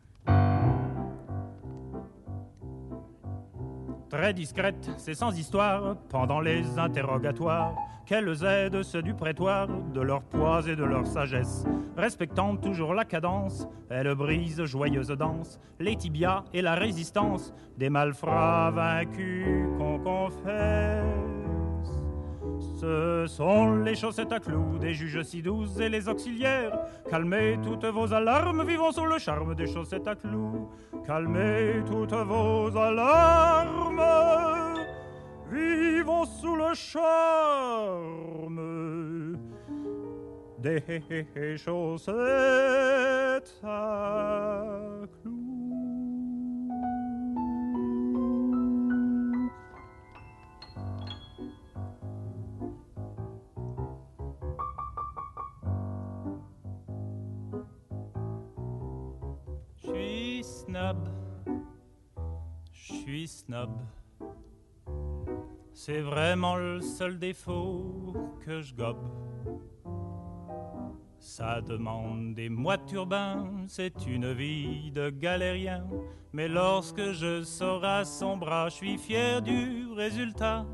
Très 4.11 4.33
discrète, 4.35 4.91
c'est 4.97 5.15
sans 5.15 5.35
histoire, 5.35 5.97
pendant 6.09 6.41
les 6.41 6.77
interrogatoires, 6.77 7.73
qu'elles 8.05 8.43
aident 8.43 8.83
ceux 8.83 9.01
du 9.01 9.15
prétoire 9.15 9.67
de 9.67 10.01
leur 10.01 10.21
poids 10.21 10.61
et 10.67 10.75
de 10.75 10.83
leur 10.83 11.07
sagesse. 11.07 11.65
Respectant 11.97 12.55
toujours 12.55 12.93
la 12.93 13.05
cadence, 13.05 13.67
elles 13.89 14.13
brisent 14.13 14.63
joyeuse 14.65 15.07
danse 15.07 15.59
les 15.79 15.95
tibias 15.95 16.43
et 16.53 16.61
la 16.61 16.75
résistance 16.75 17.51
des 17.79 17.89
malfrats 17.89 18.69
vaincus 18.69 19.65
qu'on 19.79 19.97
confesse. 19.97 21.42
Ce 22.83 23.25
sont 23.27 23.77
les 23.77 23.95
chaussettes 23.95 24.33
à 24.33 24.41
clous 24.41 24.77
des 24.77 24.93
juges 24.93 25.23
si 25.23 25.41
douces 25.41 25.79
et 25.79 25.87
les 25.87 26.09
auxiliaires. 26.09 26.77
Calmez 27.09 27.57
toutes 27.63 27.85
vos 27.85 28.13
alarmes, 28.13 28.65
vivons 28.65 28.91
sous 28.91 29.05
le 29.05 29.17
charme 29.19 29.55
des 29.55 29.67
chaussettes 29.67 30.05
à 30.05 30.15
clous. 30.15 30.69
Calmez 31.05 31.81
toutes 31.85 32.11
vos 32.11 32.75
alarmes, 32.75 34.03
vivons 35.49 36.25
sous 36.25 36.57
le 36.57 36.73
charme 36.73 38.59
des 40.59 41.55
chaussettes 41.55 43.61
à 43.63 44.65
clous. 45.21 45.42
Suis 63.03 63.27
snob. 63.27 63.69
C'est 65.73 65.99
vraiment 65.99 66.55
le 66.55 66.79
seul 66.79 67.19
défaut 67.19 68.13
que 68.45 68.61
je 68.61 68.73
gobe. 68.73 69.03
Ça 71.19 71.59
demande 71.59 72.33
des 72.33 72.47
mois 72.47 72.77
de 72.77 72.85
turbin, 72.85 73.49
c'est 73.67 74.05
une 74.07 74.31
vie 74.31 74.91
de 74.91 75.09
galérien. 75.09 75.85
Mais 76.31 76.47
lorsque 76.47 77.11
je 77.11 77.43
sors 77.43 77.83
à 77.83 78.05
son 78.05 78.37
bras, 78.37 78.69
je 78.69 78.75
suis 78.75 78.97
fier 78.97 79.41
du 79.41 79.87
résultat. 79.91 80.65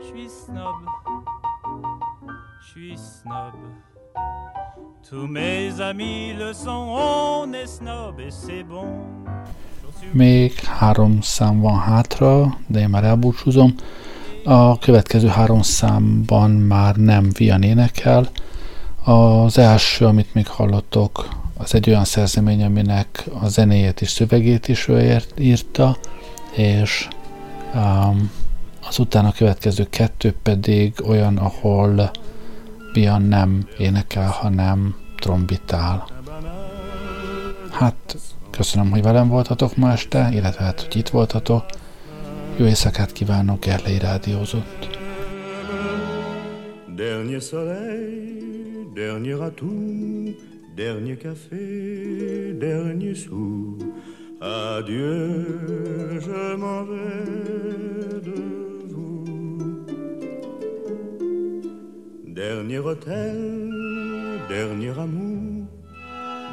Je 0.00 0.06
suis 0.06 0.28
snob, 0.30 0.76
je 2.62 2.66
suis 2.66 2.96
snob. 2.96 3.54
Tous 5.06 5.26
mes 5.26 5.78
amis 5.82 6.32
le 6.32 6.54
sont, 6.54 6.96
on 6.98 7.52
est 7.52 7.66
snob 7.66 8.20
et 8.20 8.30
c'est 8.30 8.62
bon. 8.62 9.04
Még 10.12 10.54
három 10.54 11.20
szám 11.20 11.60
van 11.60 11.78
hátra, 11.78 12.58
de 12.66 12.80
én 12.80 12.88
már 12.88 13.04
elbúcsúzom. 13.04 13.74
A 14.44 14.78
következő 14.78 15.28
három 15.28 15.62
számban 15.62 16.50
már 16.50 16.96
nem 16.96 17.30
Vian 17.32 17.62
énekel. 17.62 18.28
Az 19.04 19.58
első, 19.58 20.06
amit 20.06 20.34
még 20.34 20.46
hallottok, 20.46 21.28
az 21.56 21.74
egy 21.74 21.88
olyan 21.88 22.04
szerzemény, 22.04 22.64
aminek 22.64 23.24
a 23.40 23.48
zenéjét 23.48 24.00
és 24.00 24.10
szövegét 24.10 24.68
is 24.68 24.88
ő 24.88 25.22
írta, 25.38 25.96
és 26.52 27.08
um, 27.74 28.30
az 28.88 28.98
utána 28.98 29.32
következő 29.32 29.86
kettő 29.90 30.34
pedig 30.42 30.94
olyan, 31.06 31.36
ahol 31.36 32.10
Bian 32.92 33.22
nem 33.22 33.68
énekel, 33.78 34.28
hanem 34.28 34.96
trombitál. 35.16 36.06
Hát, 37.70 38.16
köszönöm, 38.56 38.90
hogy 38.90 39.02
velem 39.02 39.28
voltatok 39.28 39.76
ma 39.76 39.92
este, 39.92 40.28
illetve 40.32 40.64
hát, 40.64 40.80
hogy 40.80 40.96
itt 40.96 41.08
voltatok. 41.08 41.64
Jó 42.56 42.66
éjszakát 42.66 43.12
kívánok, 43.12 43.64
Gerlei 43.64 43.98
Rádiózott. 43.98 44.98
Dernier 46.96 47.40
soleil, 47.40 48.90
dernier 48.94 49.40
atout, 49.40 50.36
dernier 50.74 51.16
café, 51.16 52.56
dernier 52.58 53.14
sou. 53.14 53.76
Adieu, 54.40 56.20
je 56.20 56.56
m'en 56.56 56.84
vais 56.84 58.20
de 58.22 58.64
Dernier 62.34 62.80
hôtel, 62.80 64.46
dernier 64.48 64.98
amour, 64.98 65.66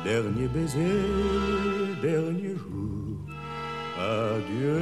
dernier 0.06 0.48
baiser, 0.48 1.81
dernier 2.02 2.56
jour. 2.56 3.18
Adieu 3.98 4.80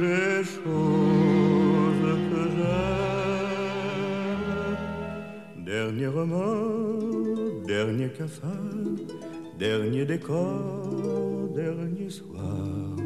les 0.00 0.42
choses 0.42 2.18
que 2.30 2.42
j'aime. 2.56 3.62
Dernier 5.64 6.08
remords, 6.08 7.66
dernier 7.66 8.08
cafard, 8.08 8.98
dernier 9.58 10.04
décor, 10.04 11.48
dernier 11.54 12.10
soir. 12.10 12.96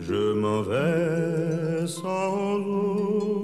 Je 0.00 0.32
m'en 0.32 0.62
vais 0.62 1.86
sans 1.86 2.56
eau. 2.56 3.42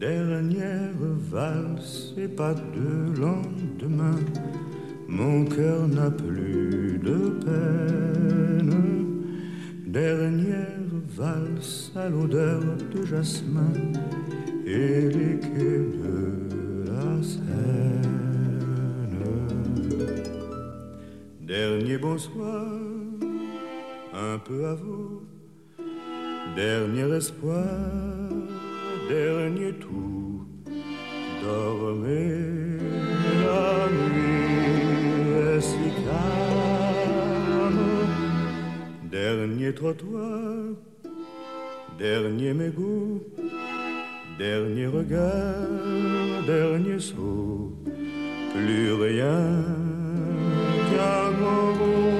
Dernière 0.00 0.94
valse 1.30 2.12
et 2.18 2.28
pas 2.28 2.54
de 2.54 3.20
lendemain, 3.20 4.18
mon 5.08 5.44
cœur 5.44 5.86
n'a 5.86 6.10
plus 6.10 6.98
de 7.02 7.18
peine. 7.44 8.74
Dernière 9.86 10.88
valse 11.16 11.92
à 11.96 12.08
l'odeur 12.08 12.60
de 12.94 13.04
jasmin 13.04 13.72
et 14.66 15.08
les 15.08 15.38
quais 15.40 15.84
de 16.04 16.84
la 16.86 17.22
Seine. 17.22 18.60
Dernier 21.40 21.98
bonsoir, 21.98 22.66
un 24.14 24.38
peu 24.38 24.66
à 24.66 24.74
vous, 24.74 25.22
dernier 26.56 27.16
espoir 27.16 27.64
dernier 29.10 29.72
tout, 29.72 30.19
Dormez 31.42 32.78
la 33.42 33.88
nuit 33.96 35.60
si 35.60 35.86
calme. 36.04 37.78
Dernier 39.10 39.72
trottoir, 39.74 40.74
dernier 41.98 42.54
mégot, 42.54 43.22
dernier 44.38 44.86
regard, 44.86 46.44
dernier 46.46 46.98
saut, 46.98 47.72
plus 48.52 48.92
rien 48.92 49.64
qu'un 50.90 51.30
mot. 51.40 52.19